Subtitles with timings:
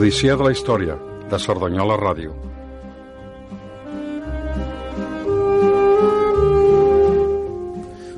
[0.00, 0.94] L'Odissea de la Història,
[1.28, 2.30] de Cerdanyola Ràdio.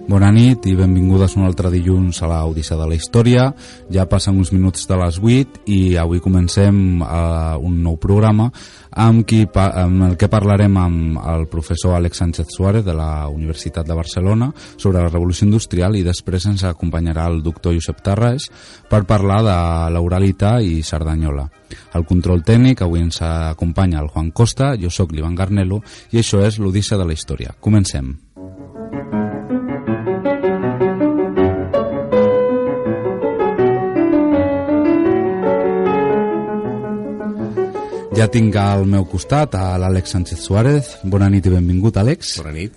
[0.02, 3.44] Bona nit i benvingudes un altre dilluns a l'Odissea de la Història.
[3.94, 8.48] Ja passen uns minuts de les 8 i avui comencem uh, un nou programa
[8.90, 13.86] amb, qui, amb el que parlarem amb el professor Àlex Sánchez Suárez de la Universitat
[13.86, 18.50] de Barcelona sobre la Revolució Industrial i després ens acompanyarà el doctor Josep Tarraes
[18.90, 19.56] per parlar de
[19.94, 21.46] l'Uralita i Cerdanyola.
[21.94, 25.80] El control tècnic avui ens acompanya el Juan Costa, jo sóc l'Ivan Garnelo
[26.10, 27.54] i això és l'Odissa de la Història.
[27.60, 28.16] Comencem.
[38.22, 40.90] Ja tinc al meu costat a l'Àlex Sánchez Suárez.
[41.10, 42.36] Bona nit i benvingut, Àlex.
[42.38, 42.76] Bona nit.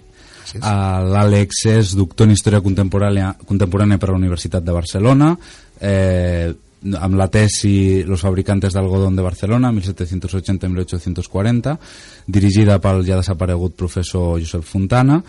[0.57, 5.29] L'Àlex és doctor en Història Contemporània, contemporània per la Universitat de Barcelona,
[5.77, 6.49] eh,
[6.97, 11.77] amb la tesi Los fabricantes d'algodón de Barcelona, 1780-1840,
[12.25, 15.21] dirigida pel ja desaparegut professor Josep Fontana,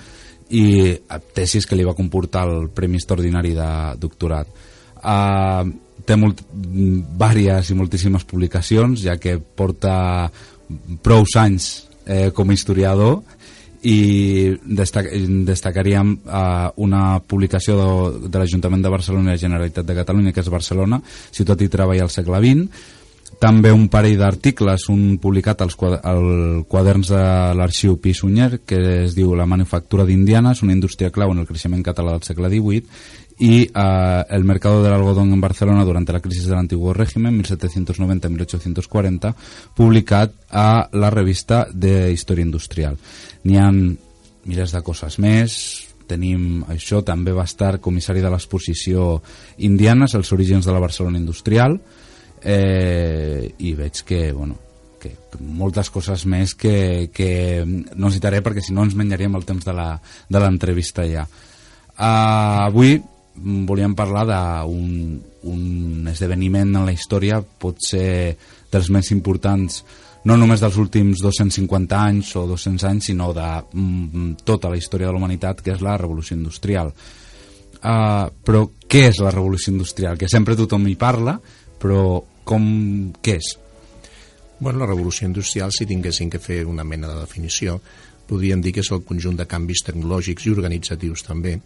[0.49, 0.97] i
[1.37, 4.49] tesis que li va comportar el Premi Extraordinari de Doctorat.
[4.97, 6.43] Uh, té molt,
[7.19, 10.31] vàries i moltíssimes publicacions, ja que porta
[11.03, 13.23] prou anys eh, com a historiador
[13.87, 15.09] i destac
[15.47, 20.43] destacaríem eh, una publicació de, de l'Ajuntament de Barcelona i la Generalitat de Catalunya, que
[20.43, 22.93] és Barcelona, ciutat i treball al segle XX,
[23.43, 27.23] també un parell d'articles, un publicat als al quaderns de
[27.59, 31.49] l'arxiu Pi Sunyer, que es diu La manufactura d'Indiana, és una indústria clau en el
[31.49, 32.87] creixement català del segle XVIII,
[33.39, 39.35] y uh, el mercado del algodón en Barcelona durante la crisis del antiguo régimen 1790-1840
[39.75, 42.97] publicat a la revista de Història Industrial
[43.45, 45.59] n'hi ha milers de coses més
[46.07, 49.21] tenim això, també va estar comissari de l'exposició
[49.67, 51.77] Indianes, els orígens de la Barcelona industrial
[52.43, 54.57] eh, i veig que, bueno,
[55.03, 59.45] que, que moltes coses més que, que no citaré perquè si no ens menjaríem el
[59.45, 61.27] temps de l'entrevista ja.
[61.97, 62.99] Uh, avui
[63.43, 68.37] volíem parlar d'un un esdeveniment en la història potser
[68.73, 69.85] dels més importants
[70.27, 75.07] no només dels últims 250 anys o 200 anys, sinó de mm, tota la història
[75.07, 76.91] de la humanitat, que és la revolució industrial.
[77.77, 80.19] Uh, però què és la revolució industrial?
[80.19, 81.37] Que sempre tothom hi parla,
[81.79, 82.67] però com,
[83.23, 83.53] què és?
[84.59, 87.79] Bueno, la revolució industrial, si tinguéssim que fer una mena de definició,
[88.27, 91.61] podríem dir que és el conjunt de canvis tecnològics i organitzatius també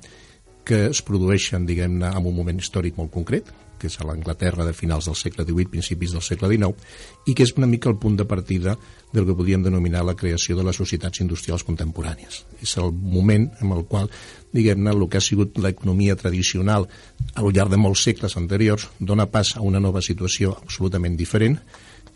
[0.65, 3.50] que es produeixen, diguem-ne, en un moment històric molt concret,
[3.81, 6.76] que és a l'Anglaterra de finals del segle XVIII, principis del segle XIX,
[7.26, 8.76] i que és una mica el punt de partida
[9.15, 12.44] del que podríem denominar la creació de les societats industrials contemporànies.
[12.60, 14.12] És el moment en el qual,
[14.53, 16.87] diguem-ne, el que ha sigut l'economia tradicional
[17.34, 21.59] al llarg de molts segles anteriors dona pas a una nova situació absolutament diferent,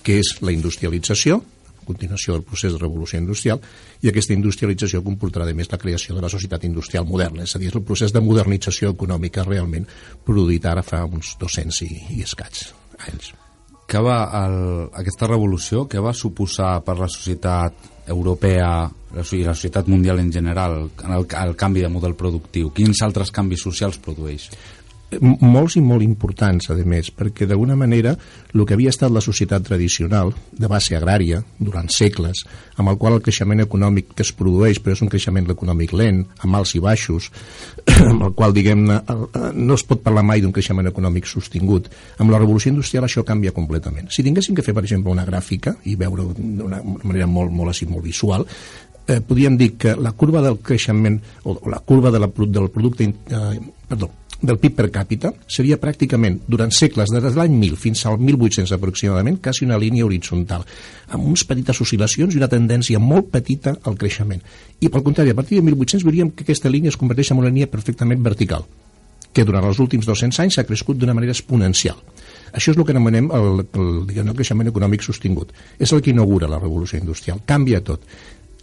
[0.05, 1.41] que és la industrialització,
[1.87, 3.62] continuació del procés de revolució industrial,
[4.03, 7.62] i aquesta industrialització comportarà, a més, la creació de la societat industrial moderna, és a
[7.62, 9.89] dir, és el procés de modernització econòmica realment
[10.27, 12.71] produït ara fa uns 200 i, i escats
[13.09, 13.34] anys.
[13.84, 14.55] Què va el,
[14.97, 18.69] aquesta revolució, què va suposar per la societat europea
[19.15, 22.73] i la societat mundial en general en el, el canvi de model productiu?
[22.75, 24.49] Quins altres canvis socials produeix?
[25.20, 28.14] Molts i molt importants, a més, perquè d'alguna manera
[28.52, 32.44] el que havia estat la societat tradicional, de base agrària, durant segles,
[32.76, 36.22] amb el qual el creixement econòmic que es produeix, però és un creixement econòmic lent,
[36.47, 37.30] amb alts i baixos,
[38.10, 39.00] amb el qual, diguem-ne,
[39.54, 41.91] no es pot parlar mai d'un creixement econòmic sostingut.
[42.19, 44.10] Amb la revolució industrial això canvia completament.
[44.14, 47.88] Si tinguéssim que fer, per exemple, una gràfica i veure d'una manera molt, molt, així,
[47.91, 48.46] molt visual,
[49.06, 52.70] eh, podríem dir que la curva del creixement o, o la curva de la, del
[52.70, 54.10] producte eh, perdó,
[54.43, 58.75] del PIB per càpita seria pràcticament, durant segles, des de l'any 1000 fins al 1800
[58.77, 60.65] aproximadament, quasi una línia horitzontal,
[61.09, 64.43] amb unes petites oscil·lacions i una tendència molt petita al creixement.
[64.81, 67.53] I, pel contrari, a partir de 1800 veuríem que aquesta línia es converteix en una
[67.53, 68.67] línia perfectament vertical,
[69.34, 71.97] que durant els últims 200 anys s'ha crescut d'una manera exponencial.
[72.55, 75.50] Això és el que anomenem el, el, el, el creixement econòmic sostingut.
[75.82, 77.41] És el que inaugura la revolució industrial.
[77.47, 78.05] Canvia tot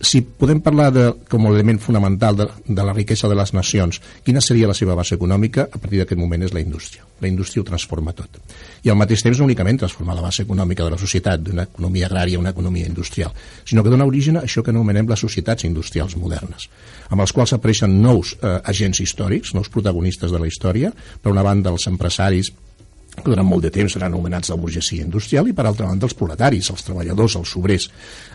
[0.02, 4.02] si podem parlar de, com a element fonamental de, de la riquesa de les nacions,
[4.26, 7.06] quina seria la seva base econòmica, a partir d'aquest moment és la indústria.
[7.22, 8.40] La indústria ho transforma tot.
[8.82, 12.10] I al mateix temps no únicament transforma la base econòmica de la societat, d'una economia
[12.10, 13.32] agrària a una economia industrial,
[13.64, 16.68] sinó que dona origen a això que anomenem les societats industrials modernes,
[17.10, 21.46] amb els quals apareixen nous eh, agents històrics, nous protagonistes de la història, per una
[21.46, 22.52] banda els empresaris,
[23.12, 26.16] que durant molt de temps seran anomenats la burgesia industrial i per altra banda els
[26.18, 27.90] proletaris, els treballadors, els obrers.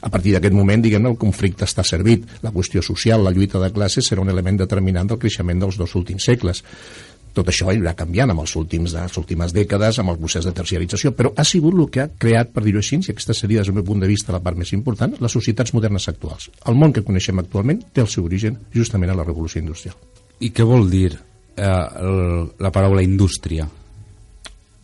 [0.04, 2.26] A partir d'aquest moment, diguem el conflicte està servit.
[2.44, 5.96] La qüestió social, la lluita de classes serà un element determinant del creixement dels dos
[5.96, 6.62] últims segles.
[7.36, 11.12] Tot això irà canviant amb els últims, les últimes dècades, amb el procés de terciarització,
[11.12, 13.76] però ha sigut el que ha creat, per dir-ho així, i aquesta seria, des del
[13.76, 16.48] meu punt de vista, la part més important, les societats modernes actuals.
[16.64, 19.98] El món que coneixem actualment té el seu origen justament a la revolució industrial.
[20.40, 23.68] I què vol dir eh, el, la paraula indústria?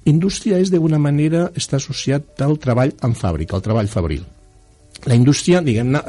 [0.05, 4.25] Indústria és, d'una manera, està associat al treball en fàbrica, al treball fabril.
[5.07, 6.01] La indústria, diguem-ne,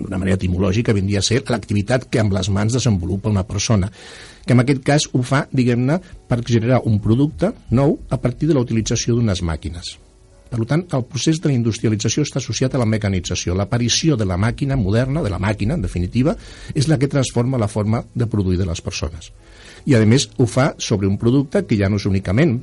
[0.00, 3.90] d'una manera etimològica, vindria a ser l'activitat que amb les mans desenvolupa una persona,
[4.44, 5.98] que en aquest cas ho fa, diguem-ne,
[6.28, 9.96] per generar un producte nou a partir de la utilització d'unes màquines.
[10.52, 13.56] Per tant, el procés de la industrialització està associat a la mecanització.
[13.56, 16.36] L'aparició de la màquina moderna, de la màquina, en definitiva,
[16.74, 19.32] és la que transforma la forma de produir de les persones.
[19.86, 22.60] I, a més, ho fa sobre un producte que ja no és únicament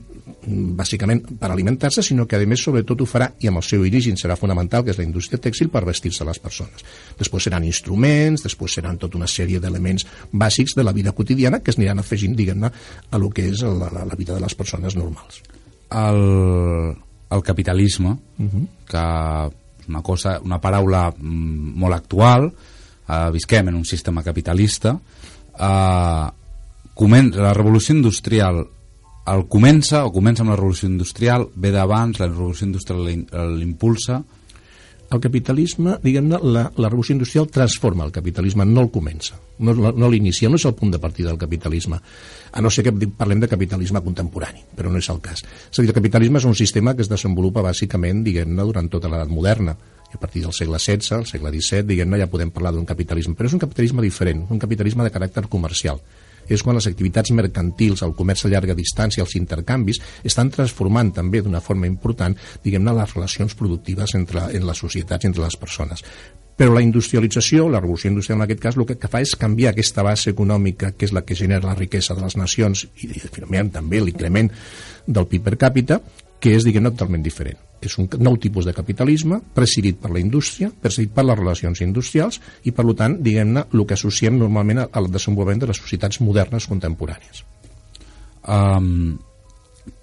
[0.49, 4.17] bàsicament per alimentar-se, sinó que a més sobretot ho farà, i amb el seu origen
[4.17, 6.85] serà fonamental, que és la indústria tèxtil, per vestir-se les persones.
[7.19, 11.73] Després seran instruments, després seran tota una sèrie d'elements bàsics de la vida quotidiana que
[11.73, 12.71] es aniran afegint, diguem-ne,
[13.11, 15.43] a lo que és la, la, la vida de les persones normals.
[15.89, 16.95] El,
[17.29, 18.65] el capitalisme, uh -huh.
[18.87, 19.05] que
[19.81, 22.51] és una, cosa, una paraula mm, molt actual,
[23.07, 24.99] eh, visquem en un sistema capitalista,
[25.59, 26.38] eh,
[26.99, 28.65] la revolució industrial
[29.29, 33.05] el comença, o comença amb la revolució industrial, ve d'abans, la revolució industrial
[33.55, 34.23] l'impulsa...
[35.09, 40.09] El capitalisme, diguem-ne, la, la revolució industrial transforma el capitalisme, no el comença, no, no
[40.13, 43.49] l'inicia, no és el punt de partida del capitalisme, a no ser que parlem de
[43.49, 45.41] capitalisme contemporani, però no és el cas.
[45.41, 49.09] És a dir, el capitalisme és un sistema que es desenvolupa bàsicament, diguem-ne, durant tota
[49.09, 49.73] l'edat moderna,
[50.11, 53.33] i a partir del segle XVI, el segle XVII, diguem-ne, ja podem parlar d'un capitalisme,
[53.33, 56.05] però és un capitalisme diferent, un capitalisme de caràcter comercial,
[56.49, 61.43] és quan les activitats mercantils, el comerç a llarga distància, els intercanvis, estan transformant també
[61.45, 66.05] d'una forma important, diguem-ne, les relacions productives entre en les societats, entre les persones.
[66.59, 69.71] Però la industrialització, la revolució industrial en aquest cas, el que, que fa és canviar
[69.71, 73.69] aquesta base econòmica, que és la que genera la riquesa de les nacions, i, i
[73.71, 74.51] també l'increment
[75.07, 76.01] del PIB per càpita,
[76.39, 80.69] que és, diguem totalment diferent és un nou tipus de capitalisme presidit per la indústria,
[80.81, 85.63] presidit per les relacions industrials i, per tant, diguem-ne, el que associem normalment al desenvolupament
[85.63, 87.43] de les societats modernes contemporànies.
[88.49, 89.17] Um,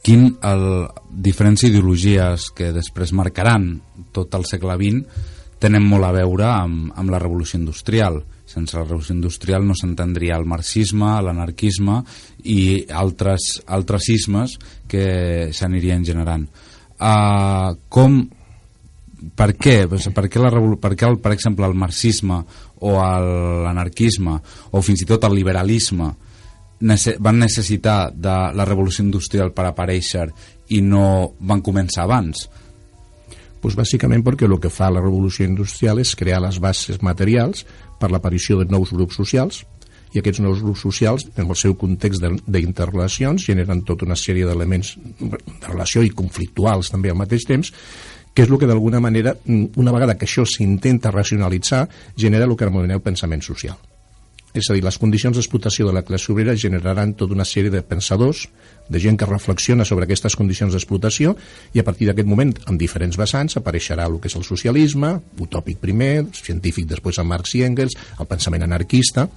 [0.04, 0.66] quin, el,
[1.10, 3.74] diferents ideologies que després marcaran
[4.16, 8.20] tot el segle XX tenen molt a veure amb, amb la revolució industrial.
[8.46, 12.02] Sense la revolució industrial no s'entendria el marxisme, l'anarquisme
[12.44, 16.46] i altres, altres ismes que s'anirien generant
[17.00, 18.20] uh, com
[19.36, 19.86] per què?
[19.88, 20.50] Per què, la,
[20.80, 22.42] per, què el, per exemple el marxisme
[22.84, 24.36] o l'anarquisme
[24.70, 26.12] o fins i tot el liberalisme
[26.86, 30.26] nece van necessitar de la revolució industrial per aparèixer
[30.76, 32.44] i no van començar abans?
[33.62, 37.64] Pues bàsicament perquè el que fa la revolució industrial és crear les bases materials
[38.00, 39.64] per l'aparició de nous grups socials
[40.14, 44.94] i aquests nous grups socials, en el seu context d'interrelacions, generen tota una sèrie d'elements
[45.20, 47.72] de relació i conflictuals també al mateix temps,
[48.32, 51.86] que és el que d'alguna manera, una vegada que això s'intenta racionalitzar,
[52.16, 53.76] genera el que anomeneu pensament social.
[54.56, 57.82] És a dir, les condicions d'explotació de la classe obrera generaran tota una sèrie de
[57.84, 58.46] pensadors,
[58.88, 61.34] de gent que reflexiona sobre aquestes condicions d'explotació
[61.74, 65.12] i a partir d'aquest moment, en diferents vessants, apareixerà el que és el socialisme,
[65.44, 69.28] utòpic primer, científic després amb Marx i Engels, el pensament anarquista,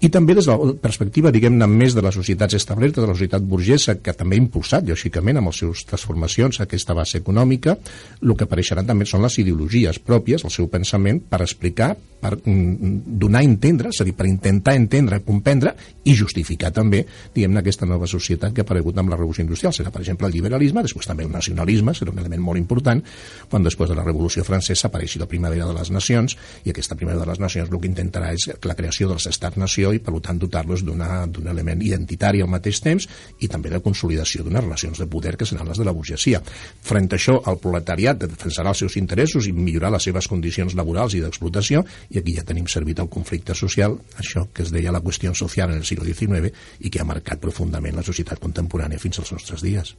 [0.00, 3.42] i també des de la perspectiva, diguem-ne, més de les societats establertes, de la societat
[3.42, 7.74] burgesa, que també ha impulsat, lògicament, amb les seves transformacions, aquesta base econòmica,
[8.22, 13.18] el que apareixeran també són les ideologies pròpies, el seu pensament, per explicar, per mm,
[13.18, 15.74] donar a entendre, és a dir, per intentar entendre, comprendre
[16.06, 19.74] i justificar també, diguem-ne, aquesta nova societat que ha aparegut amb la revolució industrial.
[19.74, 23.02] Serà, per exemple, el liberalisme, després també el nacionalisme, serà un element molt important,
[23.50, 27.24] quan després de la revolució francesa apareixi la primavera de les nacions, i aquesta primavera
[27.24, 30.84] de les nacions el que intentarà és la creació dels estats-nació i per tant dotar-los
[30.86, 33.08] d'un element identitari al mateix temps
[33.40, 36.40] i també de consolidació d'unes relacions de poder que seran les de la burgesia.
[36.42, 41.14] Frent a això, el proletariat defensarà els seus interessos i millorar les seves condicions laborals
[41.14, 45.02] i d'explotació i aquí ja tenim servit el conflicte social, això que es deia la
[45.04, 49.20] qüestió social en el segle XIX i que ha marcat profundament la societat contemporània fins
[49.22, 49.94] als nostres dies.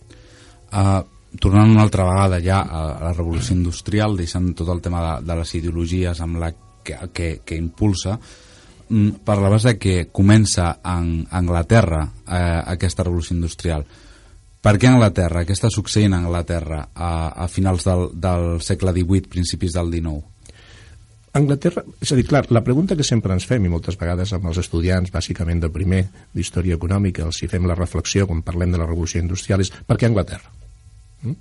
[0.69, 1.01] Uh,
[1.37, 5.39] tornant una altra vegada ja a, la revolució industrial, deixant tot el tema de, de
[5.41, 6.51] les ideologies amb la
[6.83, 8.17] que, que, que impulsa,
[9.25, 13.85] parlaves de que comença en Anglaterra eh, aquesta revolució industrial.
[14.59, 15.45] Per què Anglaterra?
[15.47, 17.11] Què està succeint a Anglaterra a,
[17.45, 20.25] a finals del, del segle XVIII, principis del XIX?
[21.39, 24.49] Anglaterra, és a dir, clar, la pregunta que sempre ens fem, i moltes vegades amb
[24.49, 26.01] els estudiants, bàsicament de primer
[26.35, 29.99] d'història econòmica, els hi fem la reflexió quan parlem de la revolució industrial, és per
[29.99, 30.49] què Anglaterra?
[31.21, 31.37] Mm?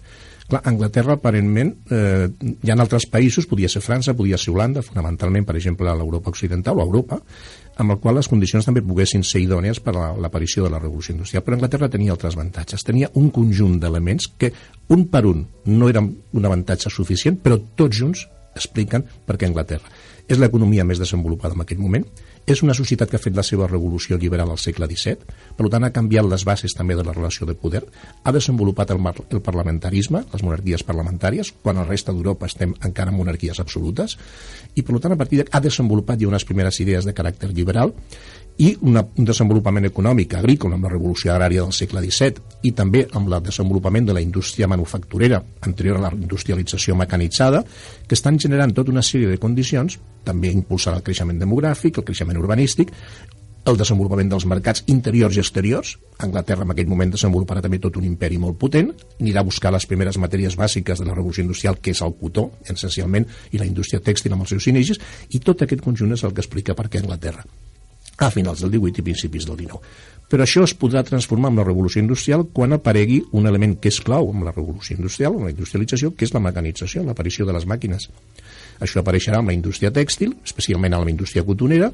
[0.48, 5.44] Clar, Anglaterra, aparentment, eh, hi ha altres països, podia ser França, podia ser Holanda, fonamentalment,
[5.44, 7.18] per exemple, a l'Europa occidental o a Europa,
[7.76, 11.12] amb el qual les condicions també poguessin ser idònies per a l'aparició de la revolució
[11.12, 11.44] industrial.
[11.44, 12.82] Però Anglaterra tenia altres avantatges.
[12.82, 14.50] Tenia un conjunt d'elements que,
[14.88, 18.24] un per un, no eren un avantatge suficient, però tots junts
[18.56, 19.92] expliquen per què Anglaterra.
[20.28, 22.08] És l'economia més desenvolupada en aquell moment,
[22.48, 25.84] és una societat que ha fet la seva revolució liberal al segle XVII, per tant
[25.84, 27.82] ha canviat les bases també de la relació de poder,
[28.24, 33.12] ha desenvolupat el, el parlamentarisme, les monarquies parlamentàries, quan a la resta d'Europa estem encara
[33.12, 34.16] en monarquies absolutes,
[34.74, 37.92] i per tant a partir de ha desenvolupat ja unes primeres idees de caràcter liberal
[38.58, 43.04] i una, un desenvolupament econòmic agrícola amb la revolució agrària del segle XVII i també
[43.14, 48.74] amb el desenvolupament de la indústria manufacturera anterior a la industrialització mecanitzada que estan generant
[48.74, 52.90] tota una sèrie de condicions també impulsant el creixement demogràfic, el creixement urbanístic
[53.68, 55.92] el desenvolupament dels mercats interiors i exteriors.
[56.24, 59.84] Anglaterra en aquell moment desenvoluparà també tot un imperi molt potent, anirà a buscar les
[59.86, 64.00] primeres matèries bàsiques de la revolució industrial, que és el cotó, essencialment, i la indústria
[64.00, 65.04] tèxtil amb els seus inicis,
[65.36, 67.44] i tot aquest conjunt és el que explica per què Anglaterra
[68.18, 69.80] a finals del 18 i principis del 19.
[70.28, 74.00] Però això es podrà transformar en la revolució industrial quan aparegui un element que és
[74.04, 77.64] clau en la revolució industrial, en la industrialització, que és la mecanització, l'aparició de les
[77.64, 78.10] màquines.
[78.84, 81.88] Això apareixerà en la indústria tèxtil, especialment en la indústria cotonera,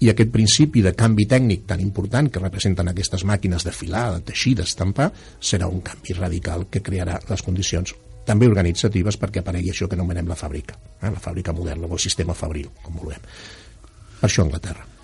[0.00, 4.24] i aquest principi de canvi tècnic tan important que representen aquestes màquines de filar, de
[4.32, 7.92] teixir, d'estampar, serà un canvi radical que crearà les condicions
[8.26, 11.12] també organitzatives perquè aparegui això que anomenem la fàbrica, eh?
[11.12, 13.22] la fàbrica moderna o el sistema fabril, com vulguem.
[14.18, 14.95] Per això Anglaterra.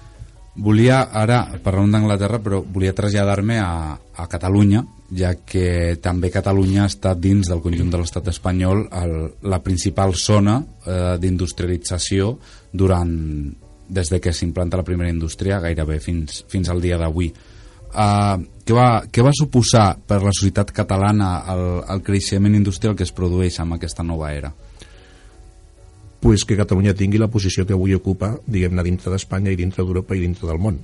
[0.53, 4.83] Volia ara, parlant d'Anglaterra, però volia traslladar-me a, a Catalunya,
[5.17, 9.15] ja que també Catalunya està dins del conjunt de l'estat espanyol el,
[9.49, 12.35] la principal zona eh, d'industrialització
[12.73, 13.15] durant
[13.93, 17.33] des de que s'implanta la primera indústria gairebé fins, fins al dia d'avui.
[17.93, 23.05] Uh, què, va, què va suposar per la societat catalana el, el creixement industrial que
[23.05, 24.53] es produeix amb aquesta nova era?
[26.23, 30.14] Pues que Catalunya tingui la posició que avui ocupa, diguem-ne, dintre d'Espanya i dintre d'Europa
[30.14, 30.76] i dintre del món.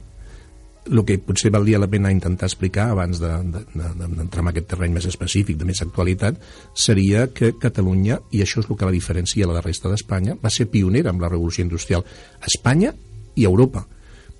[0.88, 4.66] El que potser valdria la pena intentar explicar abans d'entrar de, de, de, en aquest
[4.72, 6.40] terreny més específic, de més actualitat,
[6.74, 10.50] seria que Catalunya, i això és el que la diferencia de la resta d'Espanya, va
[10.50, 12.90] ser pionera amb la revolució industrial a Espanya
[13.36, 13.86] i a Europa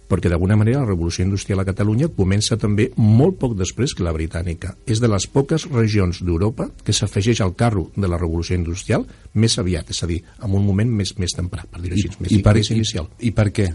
[0.09, 4.15] perquè d'alguna manera la revolució industrial a Catalunya comença també molt poc després que la
[4.17, 4.75] britànica.
[4.89, 9.05] És de les poques regions d'Europa que s'afegeix al carro de la revolució industrial
[9.39, 12.33] més aviat, és a dir, en un moment més, més temprà, per dir-ho així, més,
[12.33, 13.11] I per, més inicial.
[13.19, 13.69] I, I per què?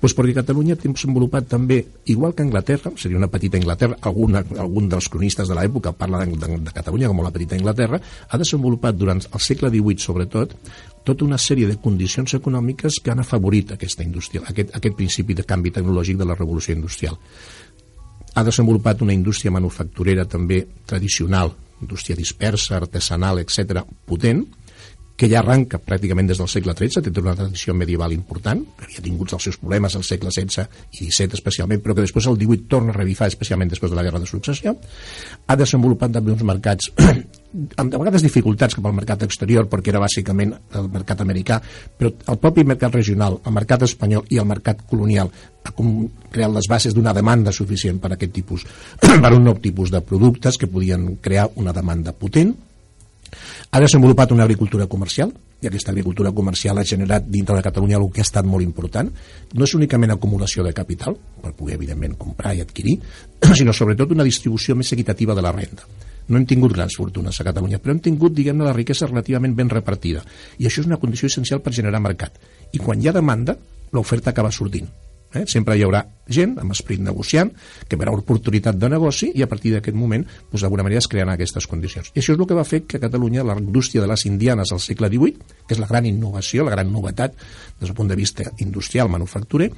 [0.00, 1.78] Pues perquè Catalunya té desenvolupat també,
[2.12, 6.34] igual que Anglaterra, seria una petita Anglaterra, alguna, algun dels cronistes de l'època parla de,
[6.36, 10.58] de, de Catalunya com la petita Anglaterra, ha desenvolupat durant el segle XVIII, sobretot,
[11.06, 15.46] tota una sèrie de condicions econòmiques que han afavorit aquesta indústria, aquest, aquest principi de
[15.46, 17.14] canvi tecnològic de la revolució industrial.
[18.34, 24.44] Ha desenvolupat una indústria manufacturera també tradicional, indústria dispersa, artesanal, etc, potent,
[25.16, 29.06] que ja arranca pràcticament des del segle XIII, té una tradició medieval important, que havia
[29.06, 30.66] tingut els seus problemes al segle XVI
[31.00, 34.04] i XVII especialment, però que després el XVIII torna a revifar, especialment després de la
[34.04, 34.76] Guerra de Successió.
[35.46, 36.92] Ha desenvolupat també uns mercats
[37.76, 41.60] amb de vegades dificultats cap al mercat exterior perquè era bàsicament el mercat americà
[41.98, 45.32] però el propi mercat regional, el mercat espanyol i el mercat colonial
[45.66, 48.66] ha creat les bases d'una demanda suficient per a aquest tipus
[49.24, 52.54] per un nou tipus de productes que podien crear una demanda potent
[53.70, 58.10] ha desenvolupat una agricultura comercial i aquesta agricultura comercial ha generat dintre de Catalunya el
[58.12, 59.08] que ha estat molt important.
[59.54, 62.98] No és únicament acumulació de capital, per poder, evidentment, comprar i adquirir,
[63.58, 65.88] sinó sobretot una distribució més equitativa de la renda.
[66.28, 69.70] No hem tingut grans fortunes a Catalunya, però hem tingut, diguem-ne, la riquesa relativament ben
[69.72, 70.24] repartida.
[70.58, 72.38] I això és una condició essencial per generar mercat.
[72.72, 73.56] I quan hi ha demanda,
[73.92, 74.90] l'oferta acaba sortint.
[75.36, 75.44] Eh?
[75.50, 76.00] Sempre hi haurà
[76.32, 77.50] gent amb esperit negociant
[77.88, 81.34] que veurà oportunitat de negoci i a partir d'aquest moment doncs, d'alguna manera es crearan
[81.34, 82.12] aquestes condicions.
[82.14, 84.72] I això és el que va fer que a Catalunya la indústria de les indianes
[84.72, 88.18] al segle XVIII, que és la gran innovació, la gran novetat des del punt de
[88.18, 89.70] vista industrial, manufacturer,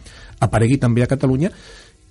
[0.45, 1.53] aparegui també a Catalunya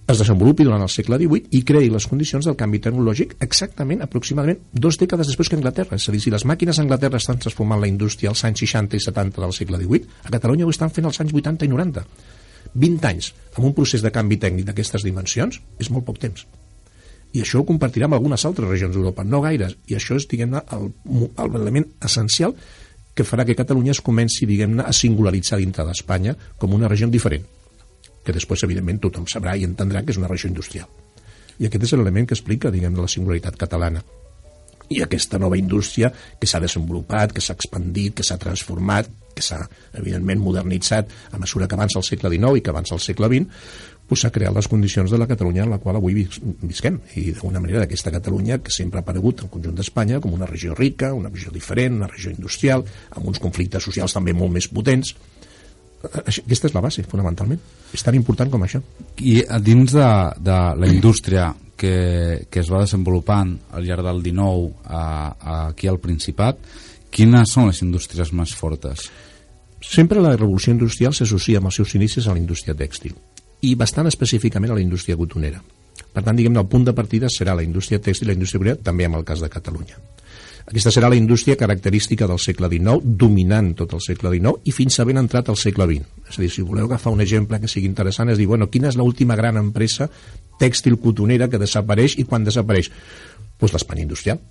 [0.07, 4.61] es desenvolupi durant el segle XVIII i creï les condicions del canvi tecnològic exactament, aproximadament,
[4.71, 5.99] dos dècades després que Anglaterra.
[5.99, 8.95] És a dir, si les màquines a Anglaterra estan transformant la indústria als anys 60
[8.95, 12.05] i 70 del segle XVIII, a Catalunya ho estan fent als anys 80 i 90.
[12.73, 16.47] 20 anys amb un procés de canvi tècnic d'aquestes dimensions és molt poc temps.
[17.35, 20.63] I això ho compartirà amb algunes altres regions d'Europa, no gaires, i això és, diguem-ne,
[21.51, 22.55] l'element essencial
[23.13, 27.43] que farà que Catalunya es comenci, diguem-ne, a singularitzar dintre d'Espanya com una regió diferent,
[28.27, 30.91] que després, evidentment, tothom sabrà i entendrà que és una regió industrial.
[31.57, 34.03] I aquest és l'element que explica, diguem-ne, la singularitat catalana
[34.89, 39.59] i aquesta nova indústria que s'ha desenvolupat, que s'ha expandit, que s'ha transformat, que s'ha,
[39.99, 43.61] evidentment, modernitzat a mesura que avança el segle XIX i que avança el segle XX,
[44.07, 47.59] pues s'ha creat les condicions de la Catalunya en la qual avui visquem i d'alguna
[47.59, 51.29] manera d'aquesta Catalunya que sempre ha aparegut al conjunt d'Espanya com una regió rica, una
[51.33, 55.17] regió diferent, una regió industrial amb uns conflictes socials també molt més potents
[56.03, 57.61] Aquesta és la base, fonamentalment.
[57.93, 58.81] És tan important com això.
[59.17, 60.09] I dins de,
[60.45, 65.89] de la indústria que, que es va desenvolupant al llarg del 19 a, a, aquí
[65.89, 66.59] al Principat,
[67.13, 69.07] quines són les indústries més fortes?
[69.81, 73.15] Sempre la revolució industrial s'associa amb els seus inicis a la indústria tèxtil
[73.65, 75.61] i bastant específicament a la indústria cotonera.
[76.13, 78.83] Per tant, diguem el punt de partida serà la indústria tèxtil i la indústria cotonera,
[78.85, 79.97] també en el cas de Catalunya.
[80.67, 84.99] Aquesta serà la indústria característica del segle XIX, dominant tot el segle XIX i fins
[84.99, 86.27] a ben entrat al segle XX.
[86.27, 88.91] És a dir, si voleu agafar un exemple que sigui interessant, és dir, bueno, quina
[88.91, 90.09] és l'última gran empresa
[90.59, 92.91] tèxtil cotonera que desapareix i quan desapareix?
[93.57, 94.43] Doncs l'Espanya industrial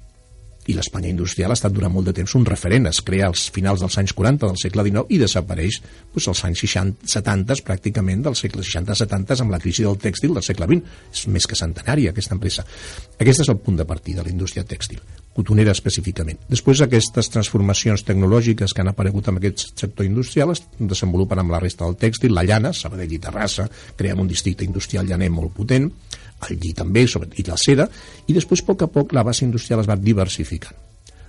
[0.67, 3.83] i l'Espanya industrial ha estat durant molt de temps un referent, es crea als finals
[3.83, 8.37] dels anys 40 del segle XIX i desapareix doncs, als anys 60, 70 pràcticament del
[8.39, 10.97] segle 60-70 amb la crisi del tèxtil del segle XX.
[11.13, 12.67] És més que centenària aquesta empresa.
[13.21, 15.01] Aquest és el punt de partida de la indústria tèxtil,
[15.37, 16.41] cotonera específicament.
[16.51, 21.63] Després aquestes transformacions tecnològiques que han aparegut en aquest sector industrial es desenvolupen amb la
[21.63, 25.91] resta del tèxtil, la llana, Sabadell i Terrassa, creem un districte industrial llaner molt potent,
[26.49, 27.89] el lli també, i la seda,
[28.27, 30.77] i després, a poc a poc, la base industrial es va diversificant.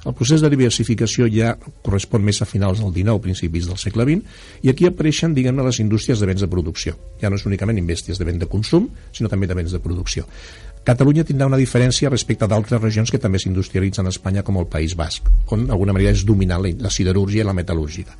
[0.07, 4.37] El procés de diversificació ja correspon més a finals del XIX, principis del segle XX,
[4.63, 6.95] i aquí apareixen, diguem-ne, les indústries de béns de producció.
[7.19, 10.23] Ja no és únicament indústries de béns de consum, sinó també de béns de producció.
[10.87, 14.95] Catalunya tindrà una diferència respecte d'altres regions que també s'industrialitzen a Espanya, com el País
[14.95, 18.15] Basc, on d'alguna manera és dominant la siderúrgia i la metal·lúrgica.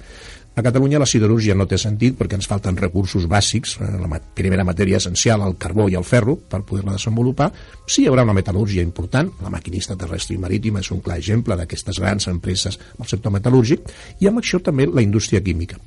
[0.58, 4.64] A Catalunya la siderúrgia no té sentit perquè ens falten recursos bàsics, eh, la primera
[4.66, 7.52] matèria essencial, el carbó i el ferro, per poder-la desenvolupar.
[7.86, 11.54] Sí hi haurà una metal·lúrgia important, la maquinista terrestre i marítima és un clar exemple
[11.60, 13.86] d'aquestes grans empreses del sector metal·lúrgic,
[14.18, 15.78] i amb això també la indústria química.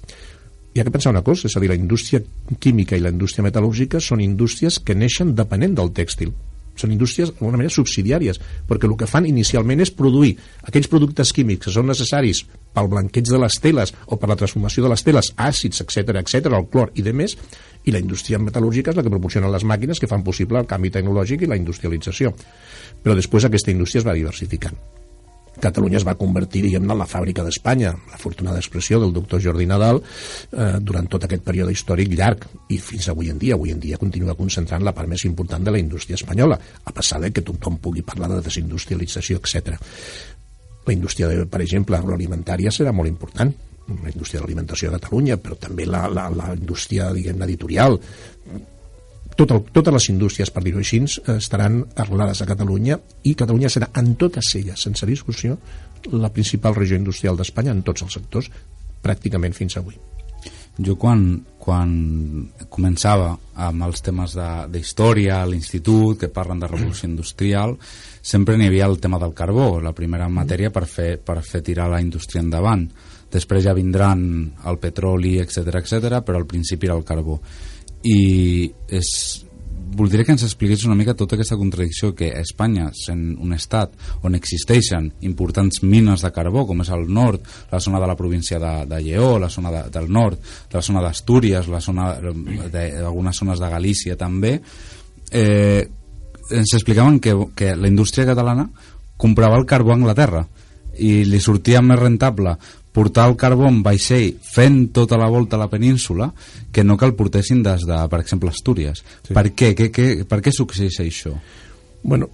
[0.72, 2.22] Hi ha que pensar una cosa, és a dir, la indústria
[2.60, 6.30] química i la indústria metal·lúrgica són indústries que neixen depenent del tèxtil
[6.80, 11.66] són indústries d'alguna manera subsidiàries, perquè el que fan inicialment és produir aquells productes químics
[11.66, 12.44] que són necessaris
[12.74, 16.52] pel blanqueig de les teles o per la transformació de les teles, àcids, etc etc,
[16.54, 17.36] el clor i de més,
[17.84, 20.92] i la indústria metal·lúrgica és la que proporciona les màquines que fan possible el canvi
[20.94, 22.34] tecnològic i la industrialització.
[23.02, 24.76] Però després aquesta indústria es va diversificant.
[25.60, 30.00] Catalunya es va convertir, diguem-ne, en la fàbrica d'Espanya, l'afortunada expressió del doctor Jordi Nadal,
[30.00, 33.58] eh, durant tot aquest període històric llarg, i fins avui en dia.
[33.58, 37.20] Avui en dia continua concentrant la part més important de la indústria espanyola, a passar
[37.20, 39.76] de que tothom pugui parlar de desindustrialització, etc.
[40.86, 43.52] La indústria, de, per exemple, agroalimentària serà molt important,
[43.90, 47.98] la indústria de l'alimentació a Catalunya, però també la, la, la indústria, diguem editorial,
[49.40, 51.00] tot el, totes les indústries, per dir-ho així,
[51.32, 55.56] estaran arrelades a Catalunya i Catalunya serà en totes elles, sense discussió,
[56.12, 58.50] la principal regió industrial d'Espanya en tots els sectors,
[59.00, 59.96] pràcticament fins avui.
[60.80, 61.24] Jo quan,
[61.60, 61.90] quan
[62.72, 63.32] començava
[63.68, 64.36] amb els temes
[64.72, 67.74] d'història a l'institut, que parlen de revolució industrial,
[68.22, 71.90] sempre n'hi havia el tema del carbó, la primera matèria per fer, per fer tirar
[71.92, 72.86] la indústria endavant.
[73.30, 74.22] Després ja vindran
[74.66, 77.40] el petroli, etc etc, però al principi era el carbó
[78.06, 79.08] i és,
[79.96, 83.92] voldria que ens expliqués una mica tota aquesta contradicció que Espanya, sent un estat
[84.26, 88.60] on existeixen importants mines de carbó, com és el nord, la zona de la província
[88.62, 90.38] de, de Lleó, la zona de, del nord,
[90.72, 94.56] la zona d'Astúries, la zona d'algunes zones de Galícia també,
[95.30, 95.88] eh,
[96.50, 98.68] ens explicaven que, que la indústria catalana
[99.16, 100.46] comprava el carbó a Anglaterra
[101.00, 102.56] i li sortia més rentable
[102.92, 106.32] portar el carbó en vaixell fent tota la volta a la península
[106.72, 109.04] que no que el portessin des de, per exemple, Astúries.
[109.26, 109.34] Sí.
[109.34, 109.72] Per què?
[109.78, 111.34] què, què per què succeeix això?
[112.02, 112.30] Bueno,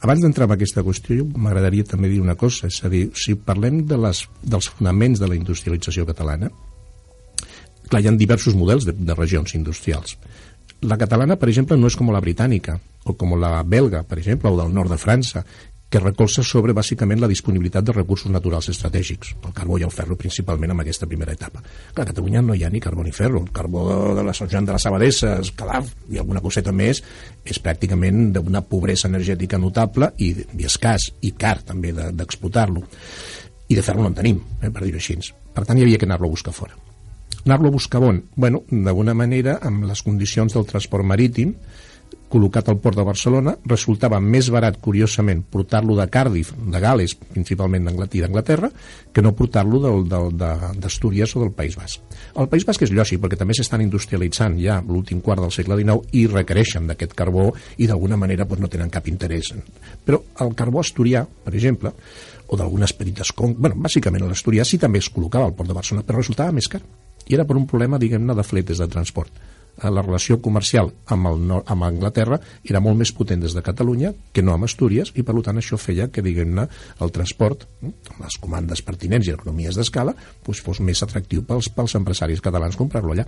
[0.00, 3.82] abans d'entrar en aquesta qüestió, m'agradaria també dir una cosa, és a dir, si parlem
[3.88, 6.50] de les, dels fonaments de la industrialització catalana,
[7.88, 10.18] clar, hi ha diversos models de, de regions industrials.
[10.86, 14.52] La catalana, per exemple, no és com la britànica, o com la belga, per exemple,
[14.52, 15.42] o del nord de França,
[15.88, 20.16] que recolza sobre bàsicament la disponibilitat de recursos naturals estratègics, el carbó i el ferro
[20.18, 21.62] principalment en aquesta primera etapa.
[21.94, 24.50] Clar, a Catalunya no hi ha ni carbó ni ferro, el carbó de la Sant
[24.50, 27.02] Joan de les Abadesses, Calaf i alguna coseta més
[27.46, 32.82] és pràcticament d'una pobresa energètica notable i, i escàs, i car també d'explotar-lo.
[33.70, 35.16] I de ferro no en tenim, eh, per dir-ho així.
[35.54, 36.74] Per tant, hi havia que anar-lo a buscar fora.
[37.46, 38.24] Anar-lo a buscar on?
[38.34, 41.54] Bueno, d'alguna manera, amb les condicions del transport marítim,
[42.28, 47.86] col·locat al port de Barcelona, resultava més barat, curiosament, portar-lo de Cardiff, de Gales, principalment
[47.86, 48.70] d'Anglaterra,
[49.12, 49.80] que no portar-lo
[50.34, 52.02] d'Astúries o del País Basc.
[52.36, 56.18] El País Basc és lògic, perquè també s'estan industrialitzant ja l'últim quart del segle XIX
[56.18, 59.52] i requereixen d'aquest carbó i d'alguna manera doncs, no tenen cap interès.
[60.04, 61.94] Però el carbó asturià, per exemple,
[62.46, 66.06] o d'algunes petites conques, bueno, bàsicament l'asturià sí també es col·locava al port de Barcelona,
[66.06, 66.82] però resultava més car.
[67.26, 71.40] I era per un problema, diguem-ne, de fletes de transport la relació comercial amb, el
[71.48, 75.24] nord, amb Anglaterra era molt més potent des de Catalunya que no amb Astúries i
[75.26, 76.66] per tant això feia que diguem-ne
[77.04, 80.14] el transport eh, amb les comandes pertinents i economies d'escala
[80.46, 83.26] doncs fos més atractiu pels, pels empresaris catalans comprar-lo allà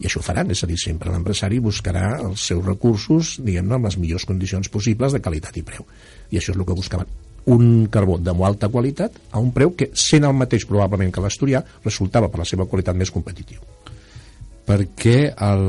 [0.00, 3.90] i això ho faran, és a dir, sempre l'empresari buscarà els seus recursos diguem-ne amb
[3.90, 5.84] les millors condicions possibles de qualitat i preu
[6.30, 7.10] i això és el que buscaven
[7.50, 11.24] un carbó de molt alta qualitat a un preu que, sent el mateix probablement que
[11.24, 13.79] l'Asturià, resultava per la seva qualitat més competitiu.
[14.70, 15.64] Perquè el,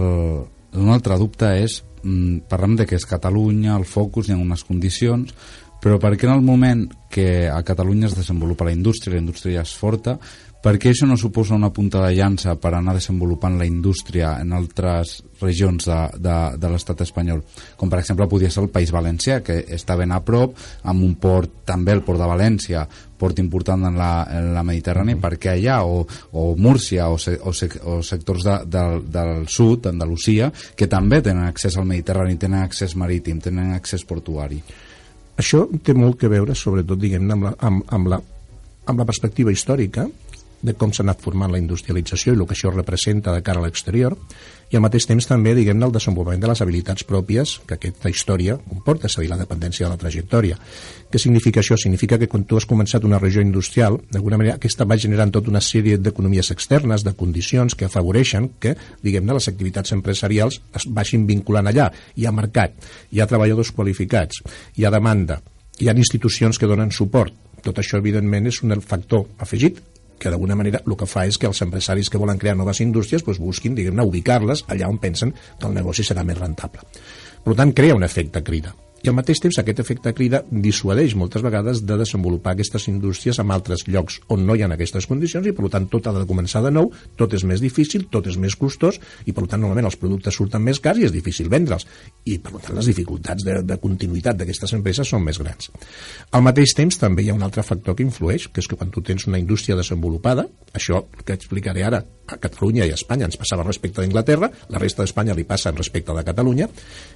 [0.78, 4.64] un altre dubte és, mm, parlem de que és Catalunya, el focus, hi ha unes
[4.68, 5.34] condicions,
[5.82, 9.58] però per què en el moment que a Catalunya es desenvolupa la indústria, la indústria
[9.58, 10.20] ja és forta,
[10.62, 14.54] per què això no suposa una punta de llança per anar desenvolupant la indústria en
[14.54, 17.42] altres regions de, de, de l'estat espanyol?
[17.78, 20.54] Com per exemple podia ser el País Valencià, que està ben a prop,
[20.86, 22.86] amb un port, també el port de València,
[23.22, 25.24] port important en la, en la Mediterrània, mm.
[25.24, 26.02] perquè allà, o,
[26.34, 31.22] o Múrcia, o, se, o, se, o sectors de, de, del sud, Andalusia, que també
[31.22, 34.62] tenen accés al Mediterrani, tenen accés marítim, tenen accés portuari.
[35.42, 38.22] Això té molt que veure, sobretot, diguem-ne, amb, la, amb, amb, la,
[38.92, 40.10] amb la perspectiva històrica
[40.62, 43.66] de com s'ha anat formant la industrialització i el que això representa de cara a
[43.66, 44.18] l'exterior
[44.72, 48.56] i al mateix temps també, diguem-ne, el desenvolupament de les habilitats pròpies que aquesta història
[48.56, 50.56] comporta, és a dir, la dependència de la trajectòria.
[51.12, 51.76] Què significa això?
[51.76, 55.52] Significa que quan tu has començat una regió industrial, d'alguna manera aquesta va generant tota
[55.52, 61.28] una sèrie d'economies externes, de condicions que afavoreixen que, diguem-ne, les activitats empresarials es vagin
[61.28, 61.92] vinculant allà.
[62.16, 62.80] Hi ha mercat,
[63.12, 64.40] hi ha treballadors qualificats,
[64.78, 65.42] hi ha demanda,
[65.84, 67.36] hi ha institucions que donen suport.
[67.62, 69.84] Tot això, evidentment, és un factor afegit
[70.22, 73.26] que d'alguna manera el que fa és que els empresaris que volen crear noves indústries
[73.26, 76.86] doncs busquin, diguem-ne, ubicar-les allà on pensen que el negoci serà més rentable.
[77.42, 81.42] Per tant, crea un efecte crida i al mateix temps aquest efecte crida dissuadeix moltes
[81.42, 85.56] vegades de desenvolupar aquestes indústries en altres llocs on no hi ha aquestes condicions i
[85.58, 88.56] per tant tot ha de començar de nou, tot és més difícil, tot és més
[88.56, 91.88] costós i per tant normalment els productes surten més cars i és difícil vendre'ls
[92.30, 95.72] i per tant les dificultats de, de continuïtat d'aquestes empreses són més grans.
[96.32, 98.94] Al mateix temps també hi ha un altre factor que influeix, que és que quan
[98.94, 100.46] tu tens una indústria desenvolupada,
[100.78, 105.04] això que explicaré ara a Catalunya i a Espanya ens passava respecte d'Inglaterra, la resta
[105.04, 106.70] d'Espanya li passa respecte de Catalunya,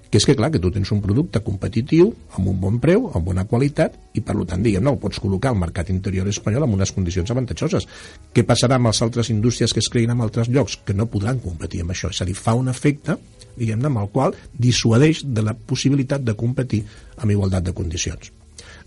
[0.09, 3.25] que és que clar, que tu tens un producte competitiu amb un bon preu, amb
[3.25, 6.77] bona qualitat i per tant, diguem, no, el pots col·locar al mercat interior espanyol amb
[6.77, 7.87] unes condicions avantatjoses.
[8.33, 10.77] Què passarà amb les altres indústries que es creïn en altres llocs?
[10.85, 12.13] Que no podran competir amb això.
[12.13, 13.17] És a dir, fa un efecte
[13.55, 16.83] diguem-ne, amb el qual dissuadeix de la possibilitat de competir
[17.17, 18.31] amb igualtat de condicions.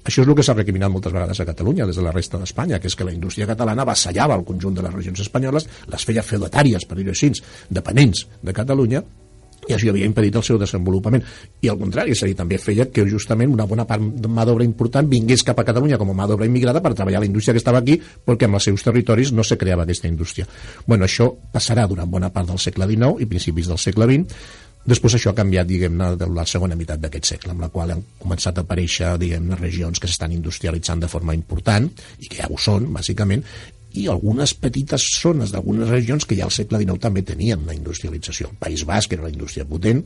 [0.08, 2.78] Això és el que s'ha recriminat moltes vegades a Catalunya des de la resta d'Espanya,
[2.80, 6.24] que és que la indústria catalana vassallava el conjunt de les regions espanyoles, les feia
[6.24, 7.32] feudatàries, per dir-ho així,
[7.68, 9.02] dependents de Catalunya,
[9.68, 11.24] i això havia impedit el seu desenvolupament.
[11.62, 14.46] I al contrari, és a dir, també feia que justament una bona part de mà
[14.48, 17.56] d'obra important vingués cap a Catalunya com a mà d'obra immigrada per treballar la indústria
[17.56, 20.48] que estava aquí, perquè en els seus territoris no se creava aquesta indústria.
[20.86, 24.40] Bueno, això passarà durant bona part del segle XIX i principis del segle XX,
[24.88, 27.98] Després això ha canviat, diguem-ne, de la segona meitat d'aquest segle, amb la qual han
[28.22, 31.90] començat a aparèixer, diguem-ne, regions que s'estan industrialitzant de forma important,
[32.22, 33.44] i que ja ho són, bàsicament,
[33.98, 38.52] i algunes petites zones d'algunes regions que ja al segle XIX també tenien una industrialització.
[38.52, 40.04] El País Basc era una indústria potent,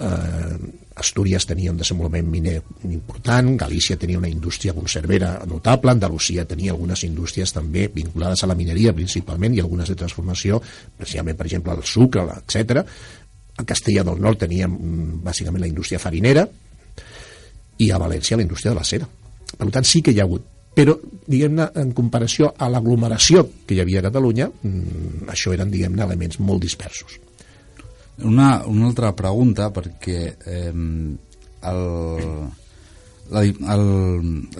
[0.00, 0.58] eh,
[0.96, 2.54] Astúries tenia un desenvolupament miner
[2.88, 8.56] important, Galícia tenia una indústria conservera notable, Andalusia tenia algunes indústries també vinculades a la
[8.56, 10.62] mineria principalment i algunes de transformació,
[10.96, 12.80] precisament per exemple el sucre, etc.
[13.56, 16.46] A Castella del Nord teníem mm, bàsicament la indústria farinera
[17.76, 19.08] i a València la indústria de la cera.
[19.56, 20.92] Per tant, sí que hi ha hagut però,
[21.24, 26.40] diguem-ne, en comparació a l'aglomeració que hi havia a Catalunya, mmm, això eren, diguem-ne, elements
[26.44, 27.16] molt dispersos.
[28.24, 30.70] Una, una altra pregunta, perquè eh,
[31.70, 31.82] el,
[33.32, 33.86] la, el,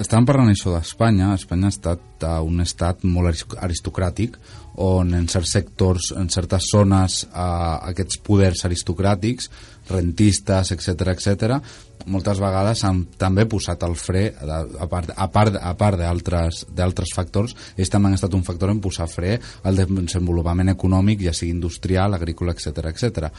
[0.01, 4.41] estàvem parlant això d'Espanya, Espanya ha estat un estat molt aristocràtic,
[4.83, 9.51] on en certs sectors, en certes zones, eh, aquests poders aristocràtics,
[9.89, 11.61] rentistes, etc etc,
[12.07, 17.57] moltes vegades han també posat el fre, a part, a part, a part d'altres factors,
[17.77, 22.15] ells també han estat un factor en posar fre al desenvolupament econòmic, ja sigui industrial,
[22.15, 23.33] agrícola, etc etc.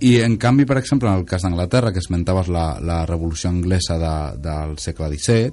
[0.00, 3.98] I en canvi, per exemple, en el cas d'Anglaterra, que esmentaves la, la revolució anglesa
[3.98, 5.52] de, del segle XVII,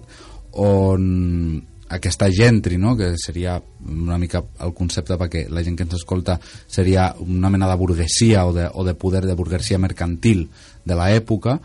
[0.62, 2.96] on aquesta gentry, no?
[2.98, 7.70] que seria una mica el concepte perquè la gent que ens escolta seria una mena
[7.70, 10.48] de burguesia o de, o de poder de burguesia mercantil
[10.86, 11.60] de l'època,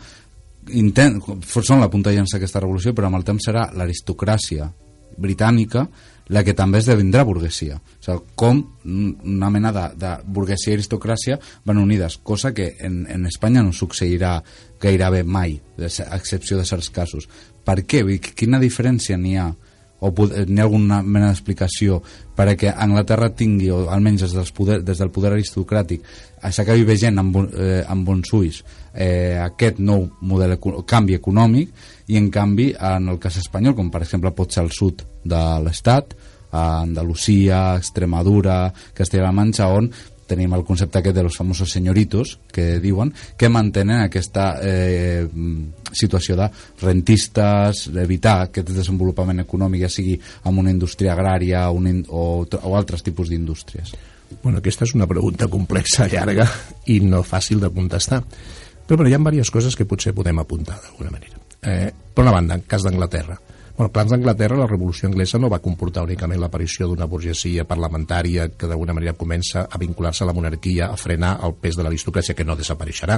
[0.77, 4.69] intent, són la punta llança aquesta revolució, però amb el temps serà l'aristocràcia
[5.17, 5.87] britànica
[6.31, 7.75] la que també esdevindrà burguesia.
[7.75, 13.03] O sigui, com una mena de, de burguesia i aristocràcia van unides, cosa que en,
[13.11, 14.37] en Espanya no succeirà
[14.81, 17.27] gairebé mai, a excepció de certs casos.
[17.65, 18.05] Per què?
[18.37, 19.49] Quina diferència n'hi ha
[20.01, 22.01] o eh, n'hi ha alguna mena d'explicació
[22.35, 26.03] perquè Anglaterra tingui, o almenys des, dels poder, des del poder aristocràtic,
[26.49, 30.57] s'acabi veient amb, eh, amb bons ulls eh, aquest nou model,
[30.89, 31.71] canvi econòmic
[32.09, 35.41] i en canvi en el cas espanyol, com per exemple pot ser el sud de
[35.63, 36.15] l'Estat,
[36.51, 39.87] a Andalusia, Extremadura, Castella-La Manxa, on
[40.31, 45.27] tenim el concepte aquest de los famosos señoritos que diuen que mantenen aquesta eh,
[45.91, 46.47] situació de
[46.81, 50.15] rentistes, evitar aquest desenvolupament econòmic, ja sigui
[50.47, 53.93] amb una indústria agrària una in o, o altres tipus d'indústries.
[54.41, 56.47] Bueno, aquesta és una pregunta complexa, llarga
[56.87, 58.21] i no fàcil de contestar.
[58.87, 61.39] Però bueno, hi ha diverses coses que potser podem apuntar d'alguna manera.
[61.61, 63.37] Eh, per una banda, en cas d'Anglaterra,
[63.81, 68.67] Bueno, plans d'Anglaterra, la revolució anglesa no va comportar únicament l'aparició d'una burgesia parlamentària que
[68.69, 72.45] d'alguna manera comença a vincular-se a la monarquia, a frenar el pes de l'aristocràcia que
[72.45, 73.17] no desapareixerà.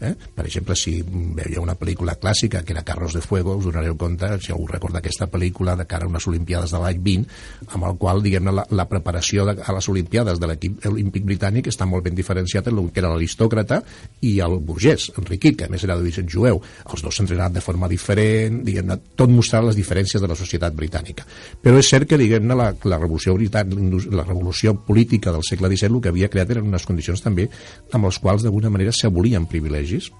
[0.00, 0.10] Eh?
[0.34, 4.32] Per exemple, si veieu una pel·lícula clàssica que era Carros de Fuego, us donareu compte,
[4.42, 7.38] si algú recorda aquesta pel·lícula de cara a unes Olimpiades de l'any 20,
[7.76, 11.70] amb el qual, diguem-ne, la, la preparació de, a les Olimpiades de l'equip olímpic britànic
[11.70, 13.78] està molt ben diferenciat en el que era l'aristòcrata
[14.26, 16.58] i el burgès, Enriquí, que a més era d'origen jueu.
[16.90, 20.74] Els dos s'entrenaven de forma diferent, diguem-ne, tot mostrava les diferències diferències de la societat
[20.74, 21.26] britànica.
[21.62, 26.02] Però és cert que, diguem-ne, la, la, revolució la revolució política del segle XVII el
[26.02, 27.48] que havia creat eren unes condicions també
[27.92, 30.10] amb les quals d'alguna manera s'abolien privilegis.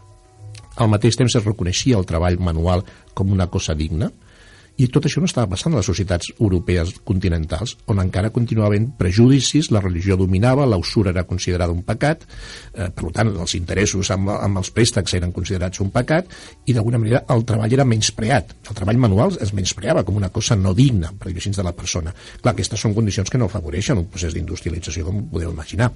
[0.77, 4.11] Al mateix temps es reconeixia el treball manual com una cosa digna,
[4.81, 9.69] i tot això no estava passant a les societats europees continentals, on encara continuaven prejudicis,
[9.75, 12.25] la religió dominava, la usura era considerada un pecat,
[12.73, 16.33] eh, per tant, els interessos amb, amb els préstecs eren considerats un pecat,
[16.64, 18.57] i d'alguna manera el treball era menyspreat.
[18.71, 22.14] El treball manual es menyspreava com una cosa no digna, per dir de la persona.
[22.40, 25.90] Clar, aquestes són condicions que no afavoreixen un procés d'industrialització, com podeu imaginar.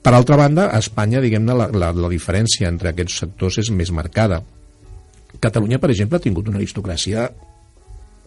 [0.00, 3.90] Per altra banda, a Espanya, diguem-ne, la, la, la diferència entre aquests sectors és més
[3.92, 4.40] marcada.
[5.40, 7.28] Catalunya, per exemple, ha tingut una aristocràcia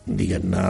[0.06, 0.62] diguem-ne,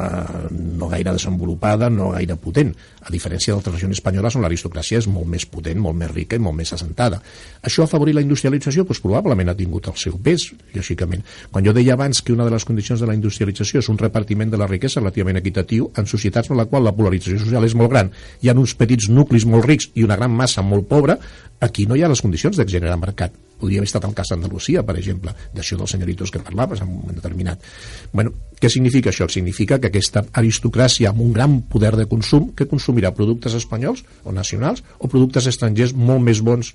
[0.77, 5.27] no gaire desenvolupada, no gaire potent, a diferència d'altres regions espanyoles on l'aristocràcia és molt
[5.29, 7.19] més potent, molt més rica i molt més assentada.
[7.65, 8.85] Això ha afavorit la industrialització?
[8.85, 11.25] Doncs probablement ha tingut el seu pes, lògicament.
[11.51, 14.53] Quan jo deia abans que una de les condicions de la industrialització és un repartiment
[14.53, 17.89] de la riquesa relativament equitatiu en societats en la qual la polarització social és molt
[17.93, 21.17] gran, hi ha uns petits nuclis molt rics i una gran massa molt pobra,
[21.59, 24.83] aquí no hi ha les condicions de generar mercat podria haver estat el cas d'Andalusia,
[24.85, 27.63] per exemple, d'això dels senyoritos que parlaves en un moment determinat.
[28.11, 29.27] Bueno, què significa això?
[29.29, 34.35] Significa que aquesta aristocràcia amb un gran poder de consum que consumirà productes espanyols o
[34.35, 36.73] nacionals o productes estrangers molt més bons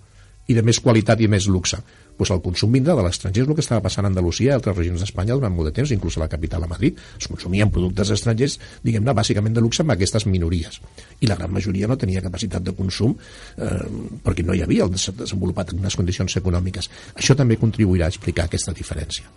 [0.49, 1.83] i de més qualitat i més luxe
[2.19, 4.77] pues el consum vindrà de l'estranger, és el que estava passant a Andalusia i altres
[4.77, 6.99] regions d'Espanya durant molt de temps, inclús a la capital, a Madrid.
[7.17, 10.81] Es consumien productes estrangers, diguem-ne, bàsicament de luxe amb aquestes minories.
[11.23, 13.83] I la gran majoria no tenia capacitat de consum eh,
[14.25, 16.91] perquè no hi havia desenvolupat en unes condicions econòmiques.
[17.15, 19.31] Això també contribuirà a explicar aquesta diferència.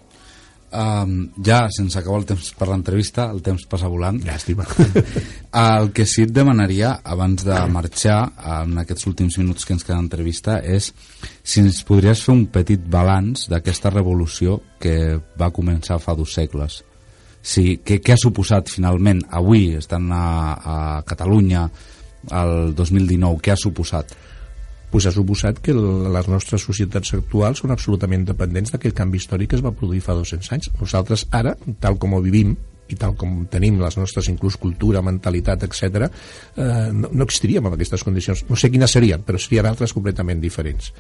[0.72, 4.22] Um, ja, sense acabar el temps per l'entrevista, el temps passa volant.
[4.24, 4.64] Llàstima.
[5.64, 8.20] el que sí et demanaria, abans de marxar,
[8.62, 10.94] en aquests últims minuts que ens queda d'entrevista, és
[11.44, 16.80] si ens podries fer un petit balanç d'aquesta revolució que va començar fa dos segles.
[17.42, 20.76] Sí, què, què ha suposat finalment avui, estant a, a
[21.10, 21.66] Catalunya,
[22.32, 24.16] el 2019, què ha suposat?
[24.91, 29.60] Pues ha suposat que les nostres societats actuals són absolutament dependents d'aquell canvi històric que
[29.60, 30.71] es va produir fa 200 anys.
[30.80, 32.56] Nosaltres ara, tal com ho vivim,
[32.91, 36.10] i tal com tenim les nostres inclús cultura, mentalitat, etc,
[36.58, 38.43] eh, no, no existiríem en aquestes condicions.
[38.49, 40.91] No sé quines serien, però serien altres completament diferents.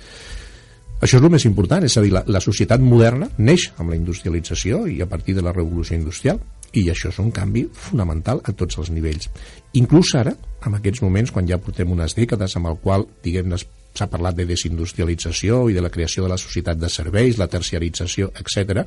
[1.01, 3.97] Això és el més important, és a dir, la, la societat moderna neix amb la
[3.97, 6.39] industrialització i a partir de la revolució industrial
[6.77, 9.27] i això és un canvi fonamental a tots els nivells.
[9.81, 13.57] Inclús ara, en aquests moments, quan ja portem unes dècades amb el qual, diguem-ne,
[13.93, 18.31] s'ha parlat de desindustrialització i de la creació de la societat de serveis, la terciarització,
[18.39, 18.85] etc.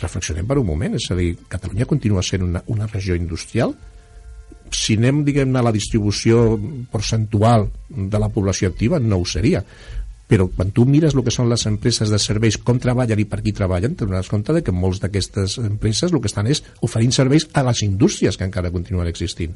[0.00, 3.74] Reflexionem per un moment, és a dir, Catalunya continua sent una, una regió industrial
[4.74, 6.58] si anem, diguem-ne, a la distribució
[6.90, 9.62] percentual de la població activa, no ho seria
[10.28, 13.42] però quan tu mires el que són les empreses de serveis, com treballen i per
[13.44, 17.48] qui treballen, t'adonaràs compte de que molts d'aquestes empreses el que estan és oferint serveis
[17.52, 19.52] a les indústries que encara continuen existint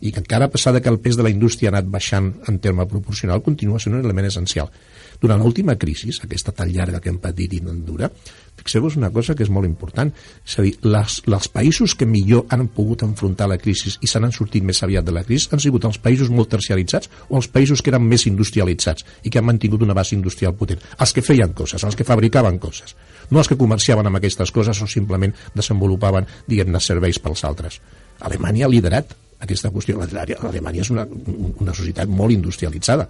[0.00, 2.32] i que encara a pesar de que el pes de la indústria ha anat baixant
[2.50, 4.70] en terme proporcional continua sent un element essencial.
[5.18, 8.10] Durant l'última crisi, aquesta tan llarga que hem patit i no dura,
[8.58, 10.10] fixeu-vos una cosa que és molt important.
[10.46, 14.20] És a dir, les, els països que millor han pogut enfrontar la crisi i se
[14.20, 17.48] n'han sortit més aviat de la crisi han sigut els països molt tercialitzats o els
[17.52, 20.82] països que eren més industrialitzats i que han mantingut una base industrial potent.
[20.98, 22.96] Els que feien coses, els que fabricaven coses.
[23.30, 27.80] No els que comerciaven amb aquestes coses o simplement desenvolupaven, diguem-ne, serveis pels altres.
[28.24, 29.12] Alemanya ha liderat
[29.44, 30.00] aquesta qüestió.
[30.02, 33.08] Alemanya és una, una societat molt industrialitzada.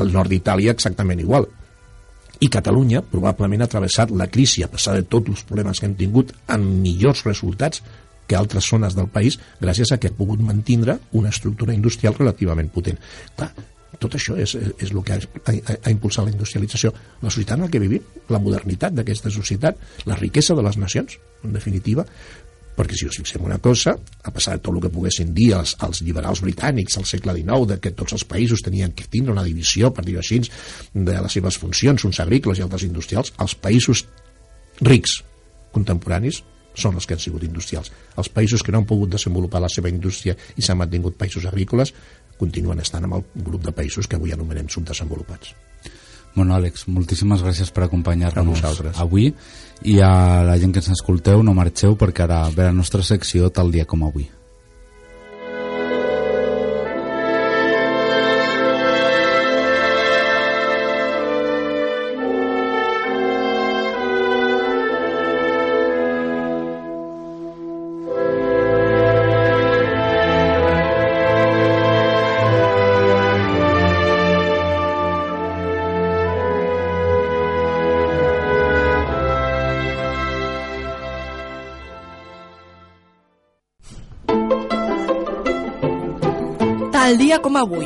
[0.00, 1.48] El nord d'Itàlia exactament igual.
[2.40, 5.96] I Catalunya probablement ha travessat la crisi, a pesar de tots els problemes que hem
[5.98, 7.82] tingut, amb millors resultats
[8.30, 12.70] que altres zones del país gràcies a que ha pogut mantindre una estructura industrial relativament
[12.72, 13.00] potent.
[13.36, 13.50] Clar,
[14.00, 16.94] tot això és, és el que ha, ha, ha impulsat la industrialització.
[17.20, 21.18] La societat en la que vivim, la modernitat d'aquesta societat, la riquesa de les nacions,
[21.44, 22.06] en definitiva,
[22.80, 23.92] perquè si us fixem una cosa,
[24.24, 27.66] a passar de tot el que poguessin dir els, els liberals britànics al segle XIX,
[27.74, 30.40] de que tots els països tenien que tindre una divisió, per dir-ho així,
[30.94, 34.06] de les seves funcions, uns agrícoles i altres industrials, els països
[34.80, 35.20] rics
[35.74, 36.40] contemporanis
[36.80, 37.90] són els que han sigut industrials.
[38.16, 41.92] Els països que no han pogut desenvolupar la seva indústria i s'han mantingut països agrícoles
[42.40, 45.52] continuen estant amb el grup de països que avui anomenem subdesenvolupats.
[46.34, 48.62] Bueno, Àlex, moltíssimes gràcies per acompanyar-nos
[49.02, 49.32] avui
[49.84, 53.50] i a la gent que ens escolteu no marxeu perquè ara ve la nostra secció
[53.50, 54.28] tal dia com avui.
[87.20, 87.84] Dia com avui.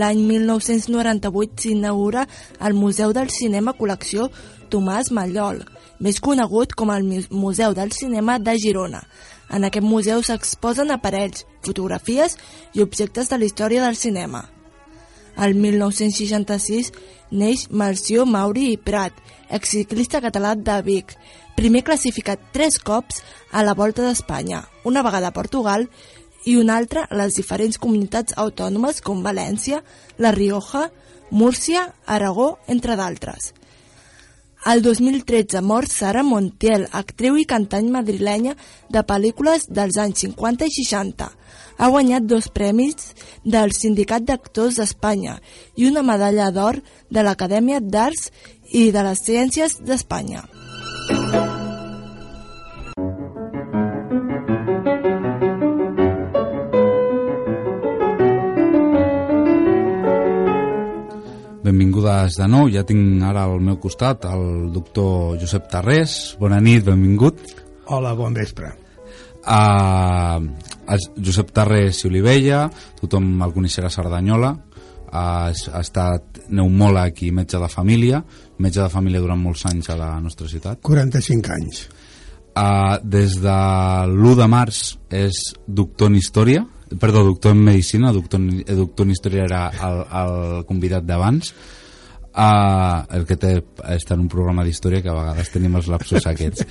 [0.00, 2.28] L'any 1998 s'inaugura
[2.62, 4.28] el Museu del Cinema Col·lecció
[4.70, 5.64] Tomàs Mallol,
[5.98, 9.02] més conegut com el Museu del Cinema de Girona.
[9.50, 12.38] En aquest museu s'exposen aparells, fotografies
[12.72, 14.44] i objectes de la història del cinema.
[15.42, 16.92] El 1966
[17.32, 19.16] neix Marció Mauri i Prat,
[19.50, 21.16] exciclista català de Vic,
[21.56, 25.88] primer classificat tres cops a la Volta d'Espanya, una vegada a Portugal
[26.44, 29.82] i una altra a les diferents comunitats autònomes com València,
[30.18, 30.88] La Rioja,
[31.30, 33.52] Múrcia, Aragó, entre d'altres.
[34.66, 38.56] El 2013 mor Sara Montiel, actriu i cantant madrilenya
[38.92, 41.30] de pel·lícules dels anys 50 i 60.
[41.80, 45.38] Ha guanyat dos premis del Sindicat d'Actors d'Espanya
[45.80, 48.28] i una medalla d'or de l'Acadèmia d'Arts
[48.76, 50.44] i de les Ciències d'Espanya.
[61.60, 66.36] Benvingudes de nou, ja tinc ara al meu costat el doctor Josep Tarrés.
[66.40, 67.42] Bona nit, benvingut.
[67.90, 68.72] Hola, bon vespre.
[69.40, 70.46] Uh,
[71.16, 72.64] Josep Tarrés i Olivella,
[73.00, 74.50] tothom el coneixerà a Cerdanyola,
[75.10, 78.22] ha, ha estat neumòleg i metge de família,
[78.58, 80.80] metge de família durant molts anys a la nostra ciutat.
[80.86, 81.82] 45 anys.
[82.50, 83.56] Uh, des de
[84.10, 84.80] l'1 de març
[85.14, 86.64] és doctor en història,
[86.98, 91.52] perdó, doctor en medicina, doctor, eh, doctor en història era el, el convidat d'abans,
[92.34, 93.54] uh, el que té
[93.94, 96.66] està en un programa d'història que a vegades tenim els lapsos aquests.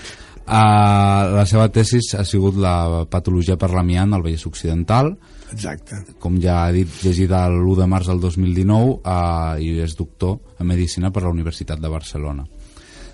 [0.49, 5.13] Uh, la seva tesis ha sigut la patologia per l'amiant al Vallès Occidental,
[5.51, 5.97] Exacte.
[6.19, 10.67] com ja ha dit, llegida l'1 de març del 2019 uh, i és doctor en
[10.69, 12.45] Medicina per la Universitat de Barcelona.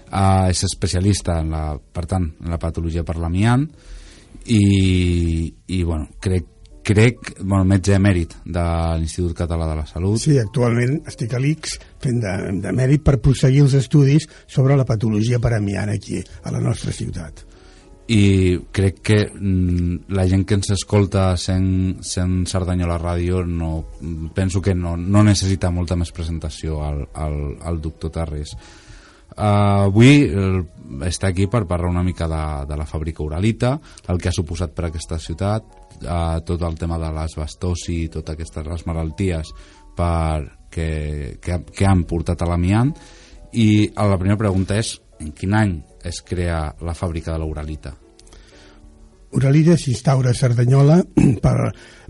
[0.05, 3.65] Uh, és especialista, en la, per tant, en la patologia per l'amiant
[4.45, 4.65] i,
[5.67, 6.51] i bueno, crec
[6.85, 8.63] crec, bueno, metge emèrit de
[8.99, 10.19] l'Institut Català de la Salut.
[10.21, 14.85] Sí, actualment estic a l'ICS fent de, de mèrit per prosseguir els estudis sobre la
[14.85, 17.41] patologia per amiant aquí, a la nostra ciutat.
[18.07, 23.71] I crec que mm, la gent que ens escolta sent, sent Cerdanyola Ràdio no,
[24.35, 28.53] penso que no, no necessita molta més presentació al, al, al doctor Tarrés.
[29.35, 30.29] Uh, avui
[31.03, 33.73] està aquí per parlar una mica de, de la fàbrica Uralita,
[34.07, 35.65] el que ha suposat per aquesta ciutat,
[36.05, 39.51] uh, tot el tema de l'asbestosi i totes aquestes les malalties
[39.97, 42.93] per, que, que, que han portat a l'amiant
[43.55, 47.95] i la primera pregunta és en quin any es crea la fàbrica de l'Uralita?
[49.35, 51.01] Uralita s'instaura a Cerdanyola
[51.45, 51.57] per,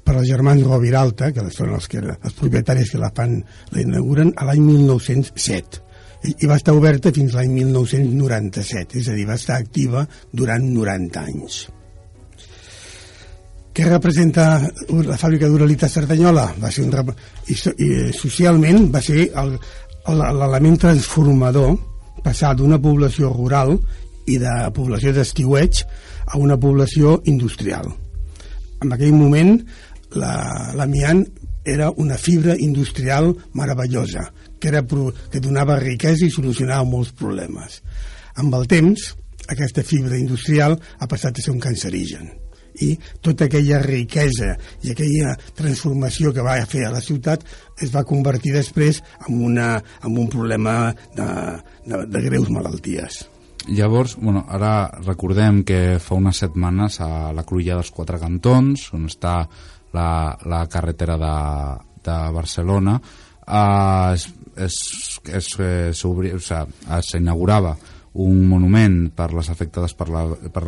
[0.06, 3.40] per els germans Roviralta, que són els, que, els propietaris que la fan,
[3.74, 5.86] la inauguren a l'any 1907
[6.26, 11.22] i va estar oberta fins l'any 1997, és a dir, va estar activa durant 90
[11.22, 11.58] anys.
[13.76, 14.46] Què representa
[15.04, 16.48] la fàbrica d'Uralita Cerdanyola?
[16.64, 17.12] Va ser un,
[17.52, 19.28] i, i, socialment va ser
[20.08, 21.76] l'element transformador
[22.24, 23.76] passar d'una població rural
[24.26, 25.82] i de població d'estiueig
[26.26, 27.92] a una població industrial.
[28.84, 29.58] En aquell moment
[30.16, 37.12] l'amiant la, era una fibra industrial meravellosa que, era, que donava riquesa i solucionava molts
[37.18, 37.82] problemes.
[38.38, 39.12] Amb el temps,
[39.50, 42.45] aquesta fibra industrial ha passat a ser un cancerigen
[42.82, 47.46] i tota aquella riquesa i aquella transformació que va fer a la ciutat
[47.82, 49.70] es va convertir després en, una,
[50.04, 51.30] en un problema de,
[51.86, 53.26] de, de greus malalties.
[53.66, 59.08] Llavors, bueno, ara recordem que fa unes setmanes a la Cruïlla dels Quatre Cantons, on
[59.10, 59.40] està
[59.96, 60.10] la,
[60.46, 61.36] la carretera de,
[62.06, 63.00] de Barcelona,
[63.48, 64.14] eh,
[64.66, 64.78] es,
[66.06, 66.14] o
[67.02, 67.76] s'inaugurava
[68.16, 70.24] un monument per les afectades per la,
[70.54, 70.64] per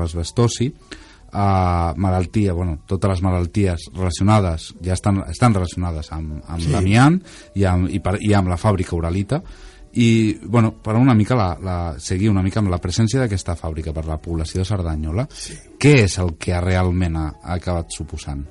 [1.38, 6.72] a malaltia, bueno, totes les malalties relacionades ja estan, estan relacionades amb, amb sí.
[6.74, 7.20] l'amiant
[7.54, 9.42] i, amb, i, per, i amb la fàbrica Uralita
[10.02, 10.10] i
[10.42, 14.08] bueno, per una mica la, la, seguir una mica amb la presència d'aquesta fàbrica per
[14.10, 15.54] la població de Cerdanyola sí.
[15.78, 18.42] què és el que realment ha, ha acabat suposant?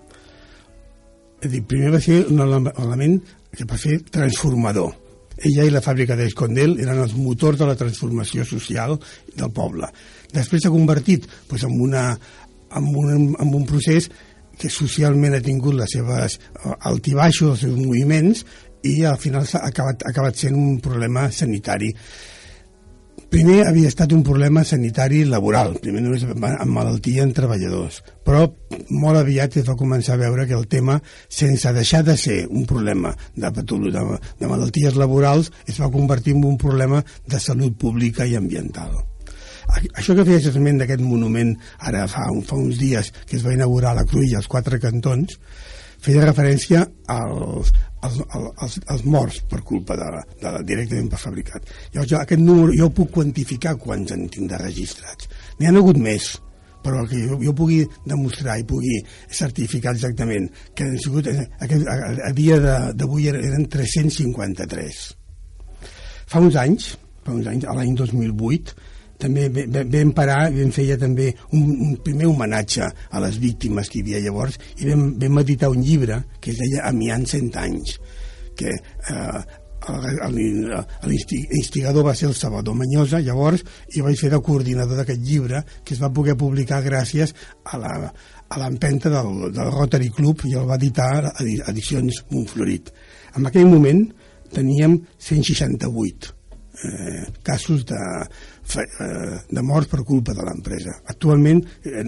[1.42, 3.18] Dir, primer va ser un element
[3.50, 4.94] que va ser transformador
[5.36, 8.94] ella i la fàbrica d'Escondel eren els motors de la transformació social
[9.36, 9.90] del poble.
[10.32, 12.08] Després s'ha convertit pues, en, una,
[12.74, 14.10] en, un, en un procés
[14.56, 18.46] que socialment ha tingut les seves eh, altibaixos, els seus moviments,
[18.86, 21.92] i al final s'ha acabat, acabat sent un problema sanitari
[23.30, 28.44] primer havia estat un problema sanitari laboral, primer només amb malaltia en treballadors, però
[28.94, 32.66] molt aviat es va començar a veure que el tema, sense deixar de ser un
[32.70, 34.06] problema de, de,
[34.40, 38.94] de malalties laborals, es va convertir en un problema de salut pública i ambiental.
[39.74, 41.54] Això que feia esment d'aquest monument,
[41.88, 45.38] ara fa, un, fa uns dies que es va inaugurar la Cruïlla, als quatre cantons,
[46.02, 47.72] feia referència als,
[48.04, 50.08] als, als, als morts per culpa de,
[50.40, 51.70] de, de directament per fabricat.
[51.92, 55.30] Llavors, jo, aquest número jo puc quantificar quants en tinc de registrats.
[55.58, 56.34] N'hi ha hagut més,
[56.86, 61.88] però que jo, jo pugui demostrar i pugui certificar exactament que han sigut, eh, aquest,
[61.90, 62.60] a, a dia
[62.94, 65.00] d'avui eren 353.
[66.30, 66.92] Fa uns anys,
[67.26, 68.76] fa uns anys, l'any 2008,
[69.20, 74.06] també vam parar, vam feia també un, un primer homenatge a les víctimes que hi
[74.06, 77.96] havia llavors i vam, vam editar un llibre que es deia Amiant 100 anys
[78.56, 79.40] que eh,
[80.26, 83.62] l'instigador va ser el Salvador Manyosa llavors
[83.94, 87.92] i vaig ser el coordinador d'aquest llibre que es va poder publicar gràcies a la
[88.48, 92.92] a l'empenta del, del Rotary Club i el va editar Edicions Montflorit.
[93.34, 94.04] En aquell moment
[94.54, 96.35] teníem 168
[96.84, 98.02] eh, casos de,
[98.74, 100.96] Eh, de morts per culpa de l'empresa.
[101.06, 102.02] Actualment, eh,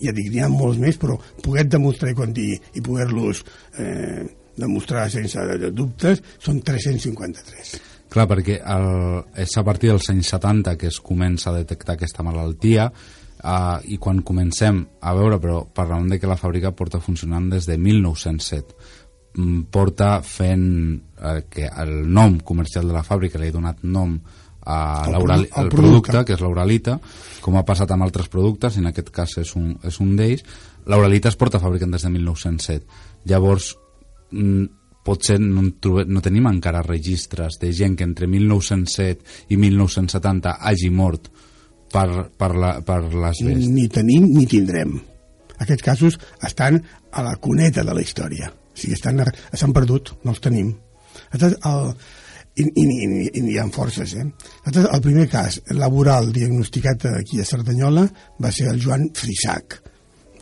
[0.00, 3.44] ja dic, n'hi ha molts més, però poder demostrar i, i poder-los
[3.78, 4.24] eh,
[4.56, 5.38] demostrar sense
[5.76, 7.74] dubtes són 353.
[8.10, 8.88] Clar, perquè el,
[9.36, 13.98] és a partir dels anys 70 que es comença a detectar aquesta malaltia eh, i
[14.00, 18.72] quan comencem a veure, però parlem de que la fàbrica porta funcionant des de 1907
[18.72, 18.79] mm,
[19.70, 20.66] porta fent
[20.98, 24.16] eh, que el nom comercial de la fàbrica li ha donat nom
[24.66, 26.98] a el, el, el producte, que és l'Uralita,
[27.40, 30.44] com ha passat amb altres productes, en aquest cas és un, és un d'ells.
[30.90, 33.00] L'Uralita es porta fabricant des de 1907.
[33.30, 33.72] Llavors,
[34.32, 34.66] mm,
[35.06, 40.90] potser no, trobem, no tenim encara registres de gent que entre 1907 i 1970 hagi
[40.92, 41.30] mort
[41.90, 43.68] per, per, la, per les best.
[43.70, 44.98] Ni tenim ni tindrem.
[45.60, 46.80] Aquests casos estan
[47.12, 48.52] a la cuneta de la història.
[48.80, 50.72] O sigui, s'han perdut, no els tenim.
[51.36, 51.92] el,
[52.56, 54.14] i, i, i, i hi ha forces.
[54.16, 54.26] Eh?
[54.80, 58.06] El primer cas laboral diagnosticat aquí a Cerdanyola
[58.42, 59.80] va ser el Joan Frisac,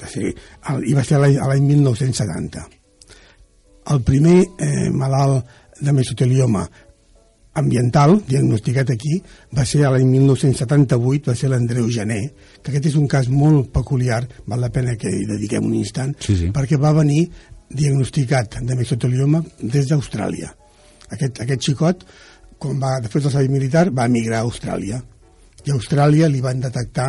[0.01, 0.35] va ser,
[0.71, 2.67] el, i va ser l'any 1970.
[3.93, 6.67] El primer eh, malalt de mesotelioma
[7.59, 9.17] ambiental, diagnosticat aquí,
[9.57, 12.21] va ser l'any 1978, va ser l'Andreu Gené,
[12.63, 16.15] que aquest és un cas molt peculiar, val la pena que hi dediquem un instant,
[16.23, 16.53] sí, sí.
[16.55, 17.25] perquè va venir
[17.69, 20.55] diagnosticat de mesotelioma des d'Austràlia
[21.15, 22.05] aquest, aquest xicot,
[22.61, 25.01] quan va, després del servei militar, va emigrar a Austràlia.
[25.65, 27.09] I a Austràlia li van detectar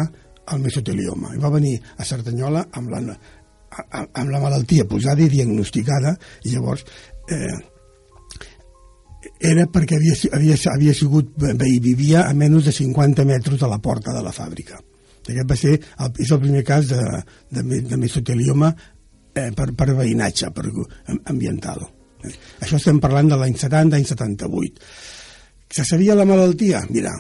[0.53, 1.33] el mesotelioma.
[1.35, 3.01] I va venir a Cerdanyola amb la,
[4.07, 6.85] amb la malaltia posada i diagnosticada, i llavors
[7.29, 7.57] eh,
[9.51, 14.15] era perquè havia, havia, havia sigut vivia a menys de 50 metres de la porta
[14.15, 14.79] de la fàbrica.
[15.29, 17.01] Aquest va ser el, és el primer cas de,
[17.53, 18.71] de, de mesotelioma
[19.35, 20.67] eh, per, per veïnatge, per
[21.31, 21.85] ambiental.
[22.59, 24.91] Això estem parlant de l'any 70, any 78.
[25.69, 26.81] Se sabia la malaltia?
[26.89, 27.13] Mira,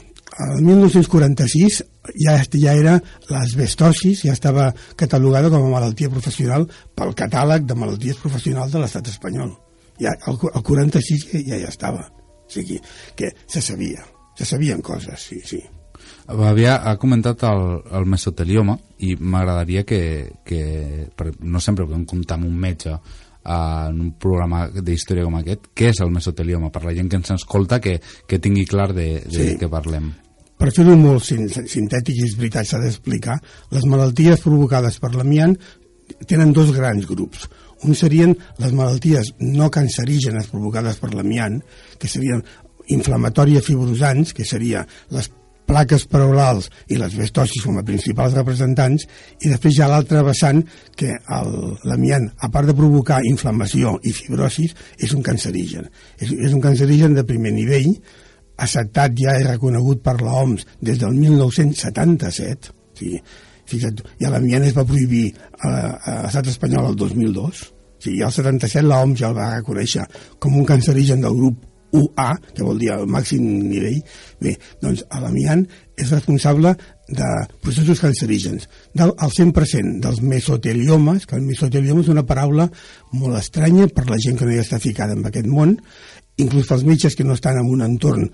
[0.49, 1.79] el 1946
[2.23, 2.97] ja, ja era
[3.29, 9.09] l'asbestosis, ja estava catalogada com a malaltia professional pel catàleg de malalties professionals de l'estat
[9.13, 9.55] espanyol.
[9.99, 12.07] Ja, el, el 46 ja, ja, ja estava.
[12.49, 12.79] O sigui,
[13.15, 14.05] que se sabia,
[14.37, 15.61] se sabien coses, sí, sí.
[16.29, 17.63] Havia, ha comentat el,
[17.97, 20.01] el mesotelioma i m'agradaria que,
[20.45, 20.61] que
[21.41, 22.93] no sempre podem comptar amb un metge
[23.49, 26.69] en un programa d'història com aquest, què és el mesotelioma?
[26.69, 27.95] Per la gent que ens escolta, que,
[28.29, 29.55] que tingui clar de, de sí.
[29.57, 30.11] què parlem.
[30.59, 33.39] Per fer-ho molt sintètic, i és veritat, s'ha d'explicar,
[33.73, 35.55] les malalties provocades per l'amiant
[36.27, 37.47] tenen dos grans grups.
[37.87, 41.61] Un serien les malalties no cancerígenes provocades per l'amiant,
[41.97, 42.43] que serien
[42.91, 44.83] inflamatòries fibrosants, que seria
[45.15, 45.31] les
[45.69, 49.05] plaques pleurals i les bestosis com a principals representants
[49.43, 50.63] i després ha l'altre vessant
[50.97, 51.13] que
[51.87, 55.87] l'amiant, a part de provocar inflamació i fibrosis, és un cancerigen.
[56.17, 57.93] És, és un cancerigen de primer nivell,
[58.59, 63.21] acceptat ja i reconegut per l'OMS des del 1977, o sigui,
[63.69, 65.29] fixa't, i l'amiant es va prohibir
[65.61, 70.05] a, a l'estat espanyol el 2002, o sigui, al 77 l'OMS ja el va reconèixer
[70.41, 73.99] com un cancerigen del grup UA, que vol dir el màxim nivell.
[74.43, 75.65] Bé, doncs l'amiant
[75.99, 76.75] és responsable
[77.09, 77.29] de
[77.63, 78.69] processos cancerígens.
[78.93, 82.69] Del, el 100% dels mesoteliomes, que el mesotelioma és una paraula
[83.13, 85.75] molt estranya per la gent que no hi està ficada en aquest món,
[86.39, 88.29] inclús pels metges que no estan en un entorn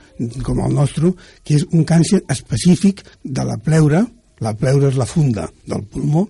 [0.45, 4.05] com el nostre, que és un càncer específic de la pleura,
[4.43, 6.25] la pleura és la funda del pulmó,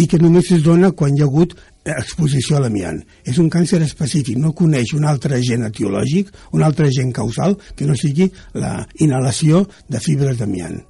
[0.00, 1.54] i que només es dona quan hi ha hagut
[1.84, 3.00] exposició a l'amiant.
[3.24, 7.88] És un càncer específic, no coneix un altre agent etiològic, un altre agent causal que
[7.88, 10.80] no sigui la inhalació de fibres d'amiant.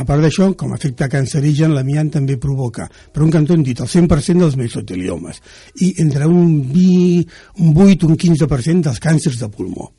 [0.00, 3.80] A part d'això, com a efecte cancerigen, l'amiant també provoca, per un cantó hem dit,
[3.84, 5.42] el 100% dels mesoteliomes
[5.84, 7.26] i entre un, 20,
[7.60, 9.90] un 8 un 15% dels càncers de pulmó,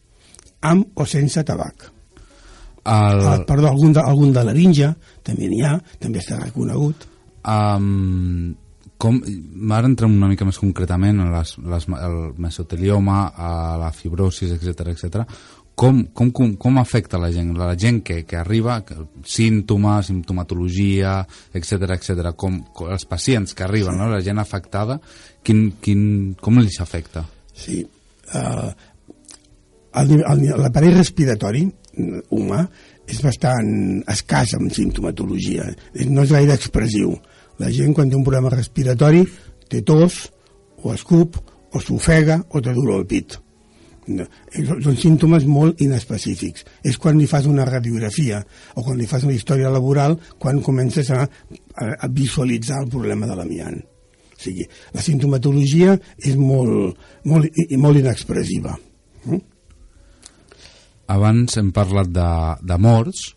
[0.65, 1.91] amb o sense tabac.
[2.81, 4.89] El, Ah, perdó, algun de, algun de laringe,
[5.21, 7.05] també n'hi ha, també està reconegut.
[7.45, 8.55] Um,
[9.01, 9.17] com,
[9.73, 13.49] ara entrem una mica més concretament en les, les, el mesotelioma, a
[13.81, 15.23] la fibrosis, etc etc.
[15.81, 17.55] Com, com, com, com afecta la gent?
[17.57, 21.15] La gent que, que arriba, que, símptomes, simptomatologia,
[21.57, 22.29] etc etc.
[22.37, 24.11] Com, com els pacients que arriben, no?
[24.11, 24.99] la gent afectada,
[25.41, 26.03] quin, quin,
[26.41, 27.25] com els afecta?
[27.57, 27.81] Sí.
[28.31, 28.69] Uh,
[29.97, 31.65] l'aparell respiratori
[32.31, 32.61] humà
[33.11, 37.17] és bastant escàs en simptomatologia, Eh, no és gaire expressiu.
[37.61, 39.23] La gent quan té un problema respiratori
[39.69, 40.25] té tos,
[40.81, 41.37] o escup,
[41.71, 43.37] o s'ofega, o té dolor al pit.
[44.11, 46.65] No, eh, són- símptomes molt inespecífics.
[46.83, 48.41] És quan li fas una radiografia
[48.75, 53.29] o quan li fas una història laboral quan comences a, a, a visualitzar el problema
[53.29, 53.77] de l'amiant.
[53.77, 56.97] O sigui, la sintomatologia és molt,
[57.29, 58.73] molt, i molt inexpressiva.
[59.25, 59.39] Mm?
[61.13, 62.29] Abans hem parlat de,
[62.65, 63.35] de morts,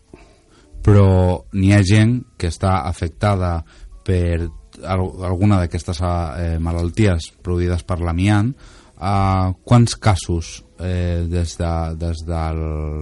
[0.85, 3.59] però n'hi ha gent que està afectada
[4.05, 4.45] per
[4.83, 8.53] al- alguna d'aquestes eh, malalties produïdes per l'amiant.
[8.95, 12.59] Uh, quants casos eh, des, de, des, del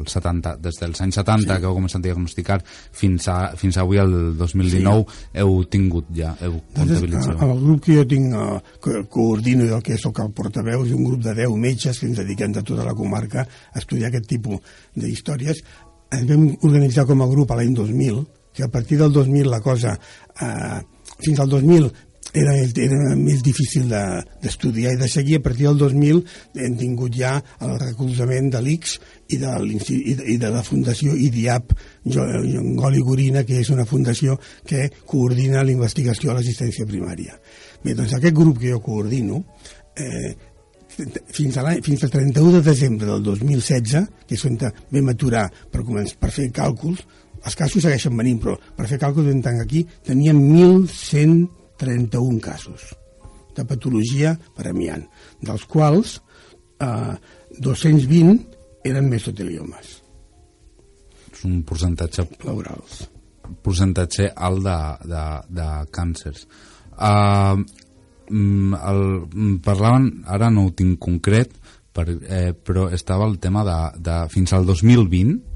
[0.10, 1.50] 70, des dels anys 70 sí.
[1.62, 5.30] que heu començat a diagnosticar fins, a, fins avui el 2019 sí.
[5.44, 7.38] heu tingut ja, heu comptabilitzat?
[7.38, 10.94] amb el grup que jo tinc, eh, que coordino del que sóc el portaveu, és
[10.98, 14.32] un grup de 10 metges que ens dediquem de tota la comarca a estudiar aquest
[14.34, 15.62] tipus d'històries.
[16.14, 19.62] Ens vam organitzar com a grup a l'any 2000, que a partir del 2000 la
[19.62, 19.98] cosa,
[20.42, 20.82] eh,
[21.20, 21.92] fins al 2000
[22.34, 25.36] era, era més difícil de- d'estudiar de, i de seguir.
[25.38, 26.24] A partir del 2000
[26.56, 28.96] hem tingut ja el recolzament de l'ICS
[29.36, 31.76] i de, i de, i de la Fundació IDIAP
[32.06, 37.38] Goli Gorina, que és una fundació que coordina la investigació a l'assistència primària.
[37.84, 39.44] Bé, doncs aquest grup que jo coordino,
[39.98, 40.34] eh,
[41.34, 45.84] fins, a fins al 31 de desembre del 2016, que és on vam aturar per,
[45.84, 47.02] començar, per fer càlculs,
[47.44, 52.94] els casos segueixen venint, però per fer càlculs vam tancar aquí, teníem 1.131 casos
[53.54, 55.04] de patologia per amiant,
[55.44, 56.18] dels quals
[56.82, 57.14] eh,
[57.60, 60.00] 220 eren mesoteliomes
[61.32, 63.04] És un percentatge pleurals.
[63.64, 64.80] percentatge alt de,
[65.12, 65.24] de,
[65.60, 66.48] de càncers.
[66.94, 67.60] Uh,
[68.32, 71.52] el, mm, parlaven, ara no ho tinc concret,
[71.94, 75.53] per, eh, però estava el tema de, de fins al 2020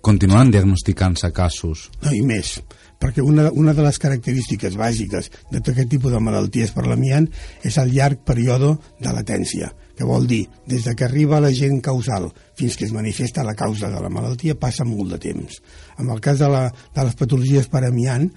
[0.00, 1.88] continuen diagnosticant-se casos.
[2.04, 2.58] No, i més,
[3.00, 7.28] perquè una, una de les característiques bàsiques de tot aquest tipus de malalties per l'amiant
[7.66, 12.28] és el llarg període de latència, que vol dir, des de que arriba l'agent causal
[12.58, 15.60] fins que es manifesta la causa de la malaltia passa molt de temps.
[15.98, 18.28] En el cas de, la, de les patologies per amiant,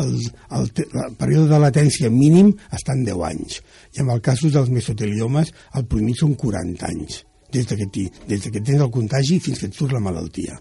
[0.00, 0.12] el,
[0.52, 3.62] el, el període de latència mínim està en 10 anys,
[3.96, 8.44] i en el cas dels mesoteliomes el primer són 40 anys, des de, que des
[8.44, 10.60] de que tens el contagi fins que et surt la malaltia.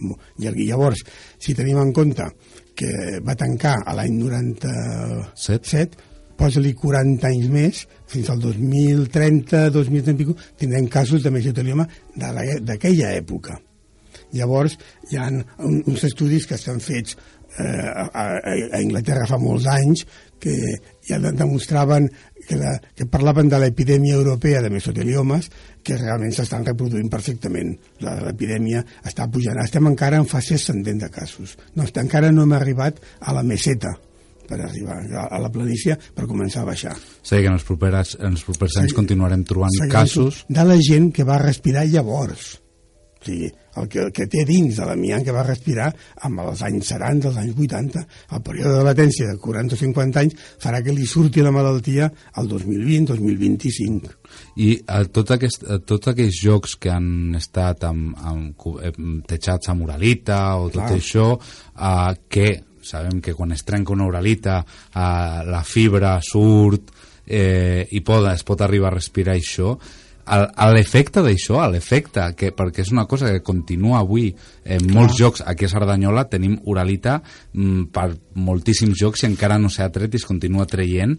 [0.00, 1.02] I llavors,
[1.38, 2.26] si tenim en compte
[2.76, 5.96] que va tancar a l'any 97,
[6.36, 11.86] posa-li 40 anys més, fins al 2030, 2030 i pico, tindrem casos de mesotelioma
[12.16, 13.56] d'aquella època.
[14.36, 14.76] Llavors,
[15.10, 18.24] hi ha un, uns estudis que estan fets eh, a, a,
[18.76, 20.04] a Inglaterra fa molts anys
[20.40, 20.54] que
[21.08, 22.10] ja de- demostraven
[22.46, 25.50] que, la, que parlaven de l'epidèmia europea de mesoteliomes
[25.82, 27.76] que realment s'estan reproduint perfectament.
[28.04, 29.58] La- L'epidèmia està pujant.
[29.64, 31.56] Estem encara en fase ascendent de casos.
[31.74, 33.94] No, encara no hem arribat a la meseta
[34.46, 36.92] per arribar a la planícia per començar a baixar.
[36.94, 40.76] Dir, que en els propers, en els propers anys continuarem trobant Seguim casos de la
[40.78, 42.60] gent que va respirar llavors.
[43.26, 45.88] O sigui, el que, el que té dins de l'amiant que va respirar
[46.28, 48.02] amb els anys 70, els anys 80,
[48.36, 52.06] el període de latència de 40 o 50 anys farà que li surti la malaltia
[52.38, 54.14] al 2020-2025.
[54.62, 59.74] I a tot aquest, a tots aquells jocs que han estat amb, amb, amb tejats
[59.74, 61.00] amb uralita o tot Clar.
[61.00, 62.48] això, uh, que
[62.86, 66.94] sabem que quan es trenca una uralita uh, la fibra surt
[67.26, 69.74] eh, i pot, es pot arribar a respirar això,
[70.26, 74.28] a, l'efecte d'això, a l'efecte, que, perquè és una cosa que continua avui
[74.64, 79.70] en molts jocs, aquí a Cerdanyola tenim Uralita mm, per moltíssims jocs i encara no
[79.72, 81.14] s'ha tret i es continua traient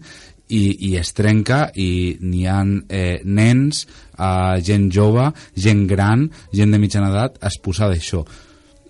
[0.48, 3.86] i, i es trenca i n'hi ha eh, nens,
[4.16, 8.24] eh, gent jove, gent gran, gent de mitjana edat exposada a això.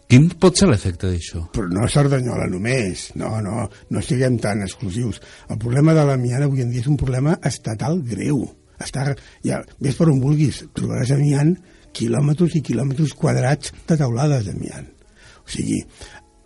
[0.09, 1.43] Quin pot ser l'efecte d'això?
[1.53, 5.21] Però no a Cerdanyola només, no, no, no siguem tan exclusius.
[5.53, 8.47] El problema de l'amiant avui en dia és un problema estatal greu.
[8.85, 9.09] Està,
[9.45, 11.57] ja, ves per on vulguis, trobaràs amiant
[11.99, 14.87] quilòmetres i quilòmetres quadrats de taulades d'amiant.
[15.43, 15.81] O sigui,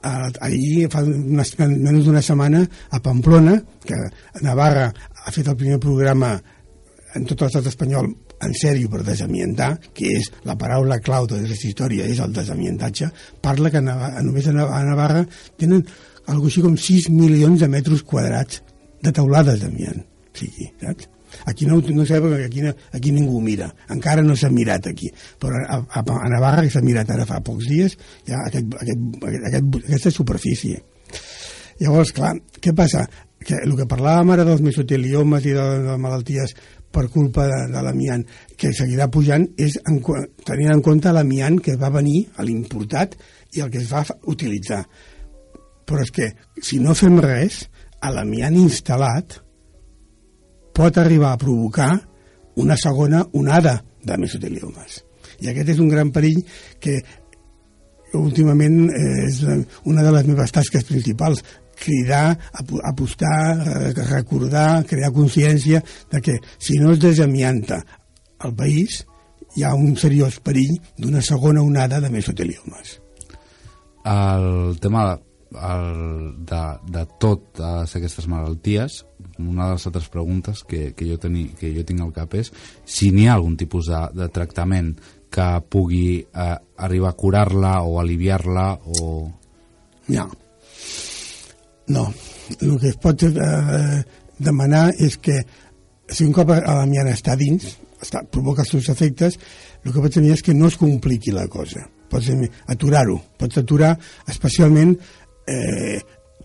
[0.03, 3.99] ahir fa unes, menys d'una setmana a Pamplona, que
[4.43, 4.89] Navarra
[5.25, 6.35] ha fet el primer programa
[7.15, 8.09] en tot l'estat espanyol
[8.43, 13.11] en sèrio per desamientar, que és la paraula clau de aquesta història, és el desamientatge,
[13.45, 15.27] parla que a només a Nav- a Navarra
[15.61, 15.85] tenen
[16.33, 18.63] algo així com 6 milions de metres quadrats
[19.03, 20.01] de taulades d'amiant.
[20.33, 21.12] O sigui, saps?
[21.51, 23.71] Aquí no, no sé, perquè aquí, no- aquí ningú mira.
[23.91, 25.11] Encara no s'ha mirat aquí.
[25.41, 27.97] Però a, a, a Navarra, que s'ha mirat ara fa pocs dies,
[28.31, 30.83] ha aquest, aquest, aquest, aquest, aquesta superfície.
[31.83, 33.07] Llavors, clar, què passa?
[33.43, 36.53] Que el que parlàvem ara dels mesoteliomes i de, de malalties
[36.93, 38.23] per culpa de, de l'amiant,
[38.61, 39.99] que seguirà pujant, és en,
[40.47, 43.17] tenint en compte l'amiant que va venir, a l'importat,
[43.57, 44.83] i el que es va utilitzar.
[45.89, 46.29] Però és que,
[46.63, 47.65] si no fem res,
[48.03, 49.41] a l'amiant instal·lat
[50.75, 51.93] pot arribar a provocar
[52.57, 55.03] una segona onada de mesoteliomes.
[55.41, 56.43] I aquest és un gran perill
[56.81, 57.01] que
[58.19, 59.41] últimament eh, és
[59.89, 61.41] una de les meves tasques principals
[61.83, 63.57] cridar, apo- apostar,
[64.11, 65.81] recordar, crear consciència
[66.13, 67.81] de que si no es desamianta
[68.45, 69.01] el país
[69.57, 73.01] hi ha un seriós perill d'una segona onada de mesoteliomes.
[74.05, 75.19] el tema
[75.53, 76.63] el, de,
[76.95, 79.03] de totes aquestes malalties
[79.39, 82.53] una de les altres preguntes que, que, jo, teni, que jo tinc al cap és
[82.85, 84.95] si n'hi ha algun tipus de, de tractament
[85.33, 88.67] que pugui eh, arribar a curar-la o aliviar-la
[89.01, 89.31] o...
[90.13, 90.27] No.
[91.89, 92.05] No.
[92.61, 94.03] El que es pot eh,
[94.39, 95.39] demanar és que
[96.13, 97.65] si un cop l'amiant està dins,
[98.03, 99.39] està, provoca els seus efectes,
[99.83, 101.87] el que pots tenir és que no es compliqui la cosa.
[102.13, 102.29] Pots
[102.69, 103.17] aturar-ho.
[103.41, 103.95] Pots aturar
[104.29, 104.99] especialment
[105.47, 106.01] eh,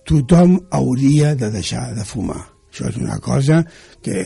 [0.07, 2.39] tothom hauria de deixar de fumar.
[2.71, 3.63] Això és una cosa
[4.03, 4.23] que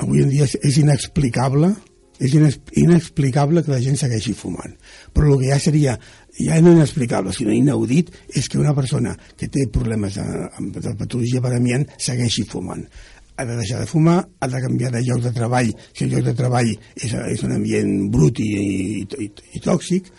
[0.00, 1.74] avui en dia és, inexplicable
[2.20, 4.74] és inex inexplicable que la gent segueixi fumant.
[5.16, 5.94] Però el que ja seria,
[6.36, 10.26] ja no inexplicable, sinó inaudit, és que una persona que té problemes de,
[10.76, 12.84] de patologia per amient segueixi fumant.
[13.40, 16.26] Ha de deixar de fumar, ha de canviar de lloc de treball, si el lloc
[16.28, 20.12] de treball és, és un ambient brut i, i, i, i tòxic,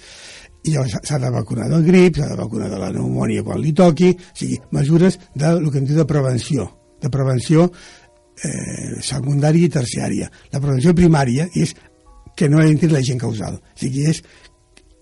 [0.64, 3.74] i llavors s'ha de vacunar del grip, s'ha de vacunar de la pneumònia quan li
[3.74, 6.68] toqui, o sigui, mesures de lo que en diu de prevenció,
[7.02, 7.66] de prevenció
[8.44, 10.30] eh, secundària i terciària.
[10.54, 11.74] La prevenció primària és
[12.38, 14.22] que no entri l'agent causal, o sigui, és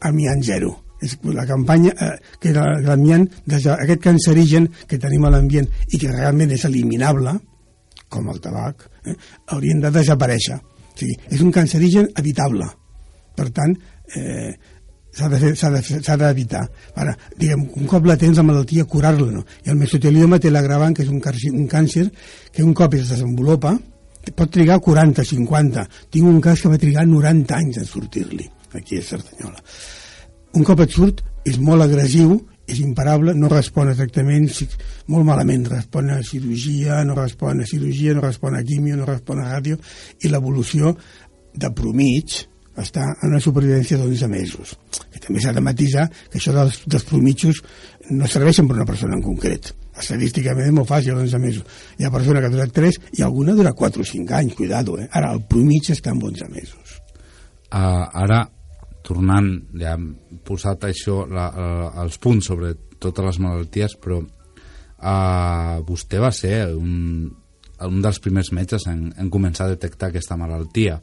[0.07, 0.78] amiant zero.
[1.03, 6.51] És la campanya eh, que l'amiant, aquest cancerigen que tenim a l'ambient i que realment
[6.55, 7.38] és eliminable,
[8.10, 9.16] com el tabac, eh,
[9.53, 10.60] haurien de desaparèixer.
[10.60, 12.68] O sigui, és un cancerigen evitable.
[13.36, 13.76] Per tant,
[14.16, 14.51] eh,
[15.20, 16.65] s'ha d'evitar.
[16.95, 19.45] Ara, diguem, un cop la tens la malaltia, curar-la, no?
[19.65, 22.07] I el mesotelioma té l'agravant, que és un, càncer, un càncer
[22.55, 23.76] que un cop es desenvolupa,
[24.36, 25.88] pot trigar 40, 50.
[26.13, 29.63] Tinc un cas que va trigar 90 anys en sortir-li, aquí a Cerdanyola.
[30.57, 32.38] Un cop et surt, és molt agressiu,
[32.70, 34.61] és imparable, no respon a tractaments,
[35.09, 39.41] molt malament, respon a cirurgia, no respon a cirurgia, no respon a quimio, no respon
[39.41, 39.80] a ràdio,
[40.22, 40.93] i l'evolució
[41.57, 42.43] de promig
[42.84, 44.75] està en una supervivència d'11 mesos.
[45.11, 47.61] Que també s'ha de matisar que això dels, dels promitjos
[48.09, 49.71] no serveixen per una persona en concret.
[49.99, 51.82] Estadísticament és molt fàcil, 11 mesos.
[51.99, 54.97] Hi ha persona que ha durat 3 i alguna dura 4 o 5 anys, cuidado,
[54.99, 55.09] eh?
[55.11, 56.95] Ara, el promig està en 11 mesos.
[57.69, 58.43] Uh, ara,
[59.05, 60.13] tornant, ja hem
[60.47, 66.69] posat això, la, la, els punts sobre totes les malalties, però uh, vostè va ser
[66.75, 67.30] un,
[67.88, 70.99] un dels primers metges en, en començar a detectar aquesta malaltia.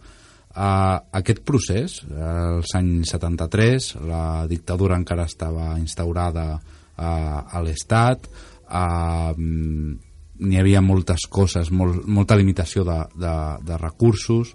[0.56, 8.28] Aquest procés, als anys 73, la dictadura encara estava instaurada uh, a l'Estat,
[8.64, 13.34] uh, n'hi havia moltes coses, molt, molta limitació de, de,
[13.68, 14.54] de recursos,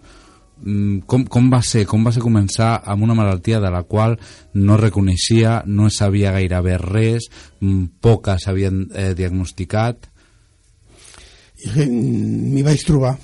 [0.64, 4.18] mm, com, com va ser com va ser començar amb una malaltia de la qual
[4.54, 7.30] no reconeixia, no sabia gairebé res,
[7.62, 10.10] mm, poques s'havien eh, diagnosticat?
[11.62, 13.16] I m'hi vaig trobar,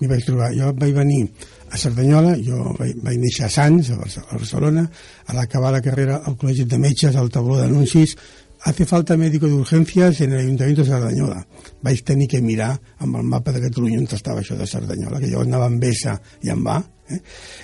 [0.00, 0.54] m'hi vaig trobar.
[0.56, 1.26] Jo vaig venir
[1.70, 3.98] a Cerdanyola, jo vaig, vaig néixer a Sants, a
[4.34, 4.84] Barcelona,
[5.26, 8.16] a l'acabar la carrera al Col·legi de Metges, al tabló d'anuncis,
[8.64, 11.46] hace falta médico de urgencias en el Ayuntamiento de Cerdanyola.
[11.82, 15.30] Vaig tenir que mirar amb el mapa de Catalunya on estava això de Cerdanyola, que
[15.30, 17.20] jo anava amb Bessa i amb Va, eh?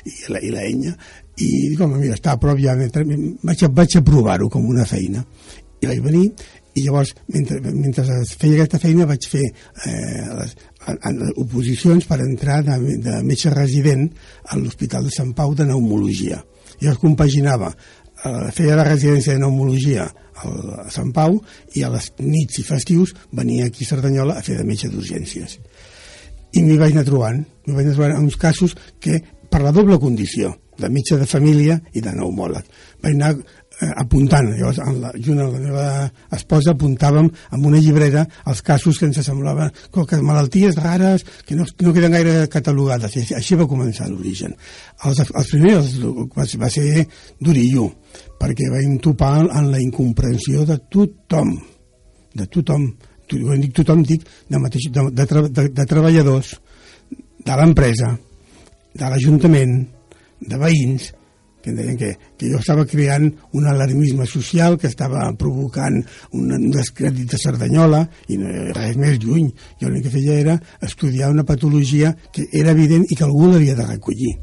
[0.07, 0.94] I, la, i la Enya,
[1.36, 5.24] i dic, home, mira, està a prop ja, vaig, vaig a provar-ho com una feina.
[5.82, 6.30] I vaig venir,
[6.76, 8.04] i llavors, mentre, mentre
[8.36, 10.57] feia aquesta feina, vaig fer eh, les,
[10.93, 14.07] en, oposicions per entrar de, de metge resident
[14.51, 16.43] a l'Hospital de Sant Pau de Neumologia.
[16.82, 20.07] Jo es compaginava, eh, feia la residència de Neumologia
[20.37, 21.39] a Sant Pau
[21.74, 25.59] i a les nits i festius venia aquí a Cerdanyola a fer de metge d'urgències.
[26.57, 29.20] I m'hi vaig anar trobant, m'hi vaig anar trobant uns casos que,
[29.51, 32.66] per la doble condició, de metge de família i de pneumòleg,
[33.03, 33.32] vaig anar
[33.81, 35.87] eh, apuntant, llavors amb la, junt amb la meva
[36.37, 41.66] esposa apuntàvem amb una llibreta els casos que ens semblaven que malalties rares que no,
[41.83, 44.55] no queden gaire catalogades i així, així va començar l'origen.
[45.05, 45.97] Els, els primers
[46.37, 47.07] va, va ser
[47.41, 47.91] d'Urillo
[48.41, 51.57] perquè vam topar en la incomprensió de tothom.
[52.37, 52.91] De tothom.
[53.27, 56.53] Quan dic tothom dic de, mateix, de, de, de, de treballadors
[57.47, 58.12] de l'empresa
[58.97, 59.81] de l'Ajuntament
[60.47, 61.11] de veïns
[61.67, 63.27] que deien que, que jo estava creant
[63.59, 65.99] un alarmisme social que estava provocant
[66.31, 69.51] un, un descrèdit de Cerdanyola i no, res més lluny.
[69.81, 73.75] Jo l'únic que feia era estudiar una patologia que era evident i que algú l'havia
[73.75, 74.37] de recollir.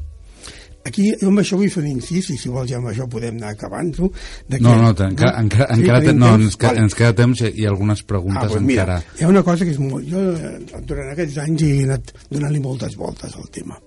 [0.83, 3.37] Aquí, jo amb això vull fer un incís, i si vols ja amb això podem
[3.37, 4.09] anar acabant-ho.
[4.57, 5.43] No, no, encara, no?
[5.45, 6.83] encara, sí, encara no, ens, vale.
[6.83, 8.97] ens queda temps i algunes preguntes ah, doncs encara.
[8.99, 10.03] Mira, hi ha una cosa que és molt...
[10.11, 13.79] Jo eh, durant aquests anys he anat donant-li moltes voltes al tema.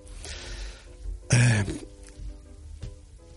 [1.37, 1.61] Eh,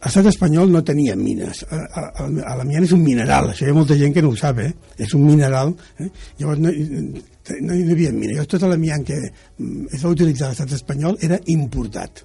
[0.01, 1.65] l'estat espanyol no tenia mines.
[1.69, 4.71] L'amiant és un mineral, això hi ha molta gent que no ho sap, eh?
[4.97, 5.75] És un mineral.
[6.01, 6.09] Eh?
[6.41, 8.39] Llavors no, no, hi havia mines.
[8.39, 12.25] Llavors tot l'amiant que mm, es va utilitzar a l'estat espanyol era importat.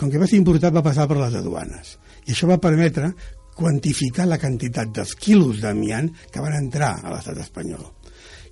[0.00, 1.98] Com que va ser importat va passar per les aduanes.
[2.24, 3.12] I això va permetre
[3.60, 7.84] quantificar la quantitat dels quilos d'amiant que van entrar a l'estat espanyol.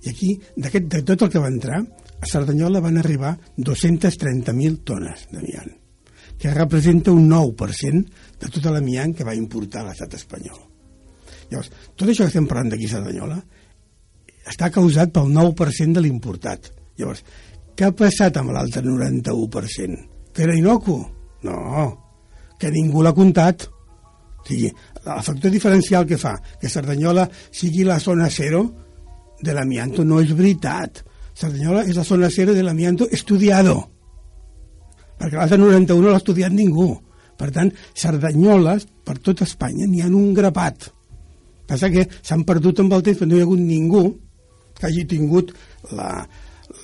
[0.05, 1.81] I aquí, de tot el que va entrar,
[2.21, 5.79] a Cerdanyola van arribar 230.000 tones d'amiant
[6.39, 8.05] que representa un 9%
[8.39, 10.59] de tota l'amiant que va importar l'estat espanyol.
[11.51, 13.39] Llavors, tot això que estem parlant d'aquí a Cerdanyola
[14.49, 16.70] està causat pel 9% de l'importat.
[17.01, 17.24] Llavors,
[17.76, 19.99] què ha passat amb l'altre 91%?
[20.34, 20.99] Que era inocu?
[21.47, 21.59] No,
[22.61, 23.68] que ningú l'ha comptat.
[24.39, 28.64] O sigui, el factor diferencial que fa que Cerdanyola sigui la zona zero
[29.43, 31.05] de l'amianto no és veritat.
[31.39, 33.78] Cerdanyola és la zona zero de l'amianto estudiado
[35.18, 36.93] perquè l'altre 91 no l'ha estudiat ningú.
[37.39, 40.91] Per tant, Cerdanyoles, per tot Espanya, n'hi ha un grapat.
[41.68, 44.05] Passa que s'han perdut amb el temps, però no hi ha hagut ningú
[44.78, 45.53] que hagi tingut
[45.93, 46.11] la,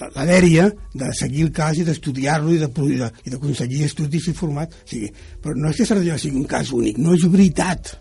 [0.00, 4.74] la, la dèria de seguir el cas i d'estudiar-lo i d'aconseguir de, estudis i format.
[4.74, 5.11] O sigui,
[5.42, 7.94] però no és que Cerdanyola sigui un cas únic, no és veritat.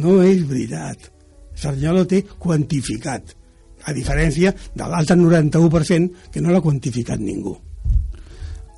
[0.00, 1.10] No és veritat.
[1.54, 3.34] Cerdanyola té quantificat,
[3.84, 7.52] a diferència de l'altre 91% que no l'ha quantificat ningú.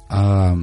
[0.07, 0.59] Uh,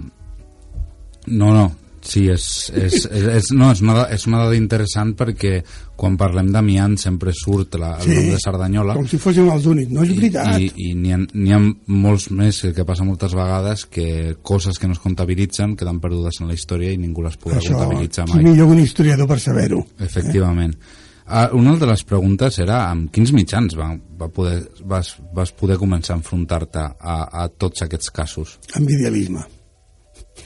[1.27, 1.65] no, no,
[2.05, 2.45] sí, és,
[2.75, 5.57] és, és, és, no, és, una, és una dada interessant perquè
[5.99, 8.97] quan parlem d'amiant sempre surt la, el sí, nom de Cerdanyola.
[8.97, 10.57] com si fóssim els únics, no és veritat?
[10.59, 11.61] i, i, i n'hi ha, ha
[12.03, 16.51] molts més que passa moltes vegades que coses que no es comptabilitzen queden perdudes en
[16.51, 18.39] la història i ningú les podrà Això, comptabilitzar mai.
[18.39, 20.75] Això, millor un historiador per saber-ho efectivament.
[20.75, 21.01] Eh?
[21.23, 25.77] Uh, una de les preguntes era amb quins mitjans va, va poder, vas, vas poder
[25.79, 28.57] començar a enfrontar-te a, a tots aquests casos?
[28.75, 29.45] Amb idealisme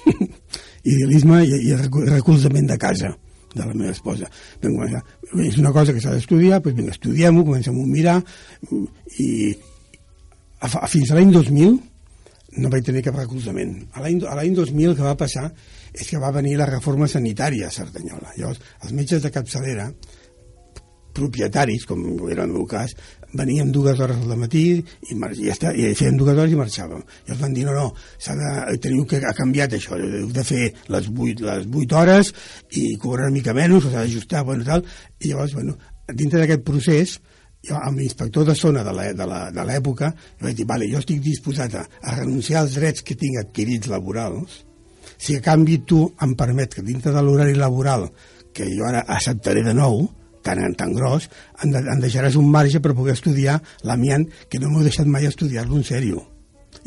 [0.93, 1.77] idealisme i, i
[2.09, 3.13] recolzament de casa
[3.53, 4.29] de la meva esposa.
[4.61, 8.17] És una cosa que s'ha d'estudiar, doncs vinga, estudiem-ho, comencem a mirar,
[9.19, 9.29] i
[10.61, 11.77] a, fins a l'any 2000
[12.57, 13.73] no vaig tenir cap recolzament.
[13.93, 15.49] A l'any 2000 el que va passar
[15.93, 18.33] és que va venir la reforma sanitària a Cerdanyola.
[18.37, 19.91] Llavors, els metges de capçalera,
[21.17, 22.93] propietaris, com era el meu cas,
[23.37, 24.81] veníem dues hores al matí i,
[25.13, 27.05] i, ja està, i fèiem dues hores i marxàvem.
[27.27, 27.87] I els van dir, no, no,
[28.41, 32.33] de, teniu que ha canviat això, heu de fer les 8, les 8 hores
[32.81, 34.85] i cobrar una mica menys, s'ha d'ajustar, bueno, tal.
[35.21, 35.77] I llavors, bueno,
[36.13, 37.17] dintre d'aquest procés,
[37.67, 40.11] jo amb l'inspector de zona de l'època
[40.41, 44.61] vaig dir, vale, jo estic disposat a, a renunciar als drets que tinc adquirits laborals
[45.17, 48.07] si a canvi tu em permet que dintre de l'horari laboral
[48.53, 50.05] que jo ara acceptaré de nou
[50.47, 51.27] tan, tan gros,
[51.61, 55.09] em, de, em deixaràs un marge per poder estudiar l'amiant, que no m'ho he deixat
[55.11, 56.25] mai estudiar-lo en sèrio.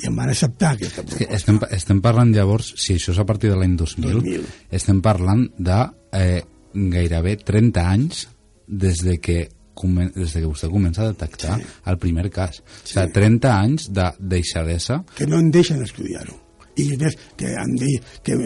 [0.00, 1.34] i em van acceptar aquesta proposta.
[1.36, 4.44] estem, estem parlant llavors, si això és a partir de l'any 2000, 2000.
[4.78, 5.78] estem parlant de
[6.16, 6.42] eh,
[6.72, 8.28] gairebé 30 anys
[8.66, 9.40] des de que
[9.80, 11.66] des de que vostè comença a detectar sí.
[11.88, 12.58] el primer cas.
[12.84, 12.98] Sí.
[12.98, 16.36] O sigui, 30 anys de deixadesa que no em deixen estudiar-ho.
[16.76, 17.94] I més, que em de,
[18.24, 18.36] que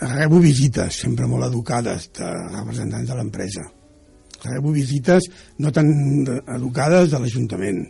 [0.00, 3.66] rebo visites, sempre molt educades, de representants de l'empresa.
[4.48, 5.28] Rebo visites
[5.62, 5.90] no tan
[6.56, 7.82] educades de l'Ajuntament,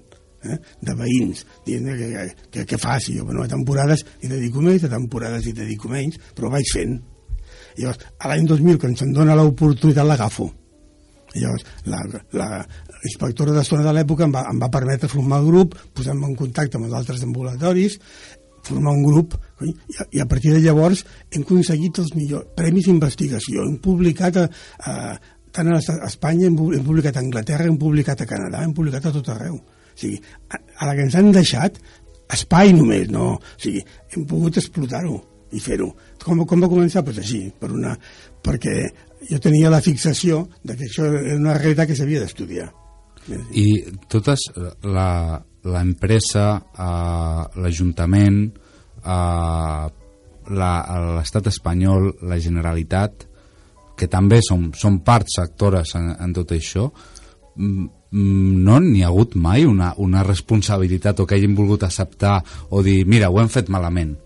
[0.44, 0.58] eh?
[0.84, 3.18] de veïns, dient que, que, que, que faci.
[3.18, 6.98] Jo, bueno, a temporades hi dedico més, a temporades hi dedico menys, però vaig fent.
[7.78, 10.48] Llavors, a l'any 2000, quan se'm dona l'oportunitat, l'agafo.
[11.36, 12.00] Llavors, la,
[12.34, 12.48] la
[13.04, 16.78] inspectora d'estona de l'època em, va, em va permetre formar el grup, posar-me en contacte
[16.78, 17.98] amb els altres ambulatoris,
[18.68, 22.88] formar un grup, i a, i a partir de llavors hem aconseguit els millors premis
[22.88, 24.46] d'investigació, hem publicat a,
[24.82, 24.96] a,
[25.52, 29.06] tant a, Espanya, hem, pu- hem publicat a Anglaterra, hem publicat a Canadà, hem publicat
[29.08, 29.56] a tot arreu.
[29.58, 30.20] O sigui,
[30.50, 31.78] a, la que ens han deixat,
[32.34, 33.34] espai només, no.
[33.38, 33.82] O sigui,
[34.14, 35.16] hem pogut explotar-ho
[35.56, 35.88] i fer-ho.
[36.24, 37.02] Com, com va començar?
[37.06, 37.94] Pues així, per una,
[38.44, 38.74] perquè
[39.30, 42.68] jo tenia la fixació de que això era una realitat que s'havia d'estudiar.
[43.52, 43.64] i
[44.08, 44.40] totes,
[45.68, 46.44] l'empresa,
[46.78, 48.38] eh, l'Ajuntament,
[49.04, 49.86] eh,
[50.48, 53.27] l'estat espanyol, la Generalitat,
[53.98, 56.86] que també són, són parts actores en, en tot això,
[57.56, 62.38] mm, mm, no n'hi ha hagut mai una, una responsabilitat o que hagin volgut acceptar
[62.70, 64.16] o dir, mira, ho hem fet malament.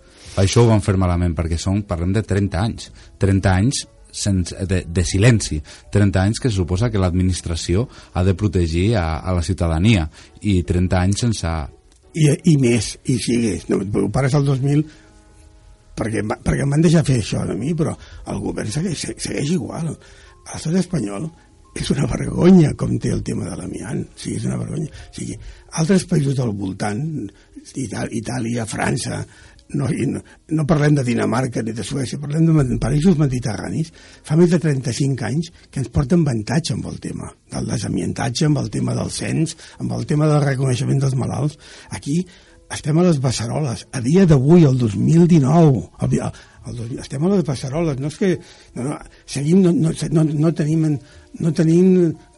[0.40, 2.88] Això ho vam fer malament, perquè són, parlem de 30 anys.
[3.20, 5.60] 30 anys sense, de, de silenci.
[5.92, 10.08] 30 anys que suposa que l'administració ha de protegir a, a la ciutadania
[10.40, 11.52] i 30 anys sense...
[12.12, 13.68] I, i més, i sigues.
[13.72, 13.80] No,
[14.12, 14.84] pares al 2000
[15.99, 17.95] perquè, perquè em van deixar fer això de mi, però
[18.32, 19.93] el govern segueix, segueix igual.
[20.49, 21.30] L'estat espanyol
[21.78, 24.03] és una vergonya com té el tema de l'amiant.
[24.05, 24.90] O sigui, és una vergonya.
[24.93, 25.38] O sigui,
[25.80, 27.01] altres països del voltant,
[27.78, 29.22] Itàlia, França,
[29.72, 33.93] no, no, no parlem de Dinamarca ni de Suècia, parlem de països mediterranis,
[34.26, 38.61] fa més de 35 anys que ens porten avantatge amb el tema del desamiantatge, amb
[38.62, 41.59] el tema del cens, amb el tema del reconeixement dels malalts.
[41.90, 42.20] Aquí
[42.74, 47.44] estem a les beceroles, a dia d'avui, el 2019, el, el, dos- estem a les
[47.46, 48.30] beceroles, no és que...
[48.76, 50.86] No, no, seguim, no, no, no, no tenim,
[51.40, 51.90] no tenim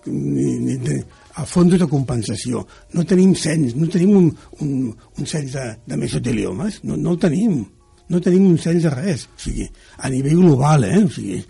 [0.07, 0.99] ni, ni, ni,
[1.35, 2.65] a fons de compensació,
[2.95, 4.29] no tenim cens, no tenim un,
[4.63, 4.75] un,
[5.19, 7.63] un cens de, de mesoteliomes, no, no el tenim,
[8.11, 9.67] no tenim un cens de res, o sigui,
[9.99, 11.01] a nivell global, eh?
[11.05, 11.41] o sigui,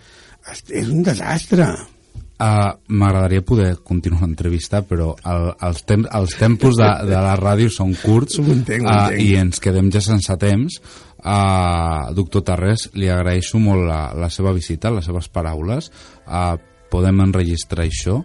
[0.72, 1.66] és un desastre.
[2.34, 7.70] Uh, M'agradaria poder continuar l'entrevista, però el, els, temps, els tempos de, de la ràdio
[7.70, 9.22] són curts Ho entenc, ho ah, entenc.
[9.22, 10.80] i ens quedem ja sense temps.
[11.24, 15.92] Uh, doctor Tarrés, li agraeixo molt la, la seva visita, les seves paraules.
[16.26, 16.56] Uh,
[16.90, 18.18] podem enregistrar això,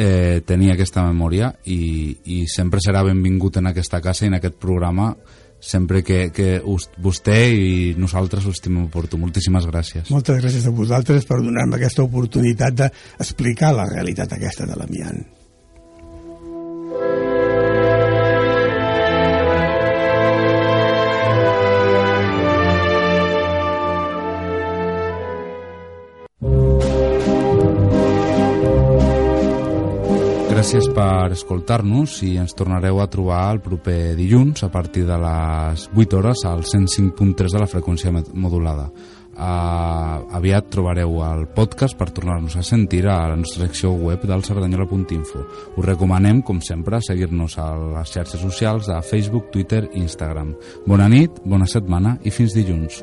[0.00, 4.56] eh, tenir aquesta memòria i, i sempre serà benvingut en aquesta casa i en aquest
[4.60, 5.12] programa
[5.60, 9.20] sempre que, que us, vostè i nosaltres ho estimem per tu.
[9.20, 10.08] Moltíssimes gràcies.
[10.10, 15.39] Moltes gràcies a vosaltres per donar-me aquesta oportunitat d'explicar la realitat aquesta de l'amiant.
[30.60, 35.86] Gràcies per escoltar-nos i ens tornareu a trobar el proper dilluns a partir de les
[35.96, 38.90] 8 hores al 105.3 de la freqüència modulada.
[39.32, 44.44] Uh, aviat trobareu el podcast per tornar-nos a sentir a la nostra secció web del
[44.44, 45.46] sardanyola.info.
[45.78, 50.52] Us recomanem, com sempre, seguir-nos a les xarxes socials de Facebook, Twitter i Instagram.
[50.84, 53.00] Bona nit, bona setmana i fins dilluns.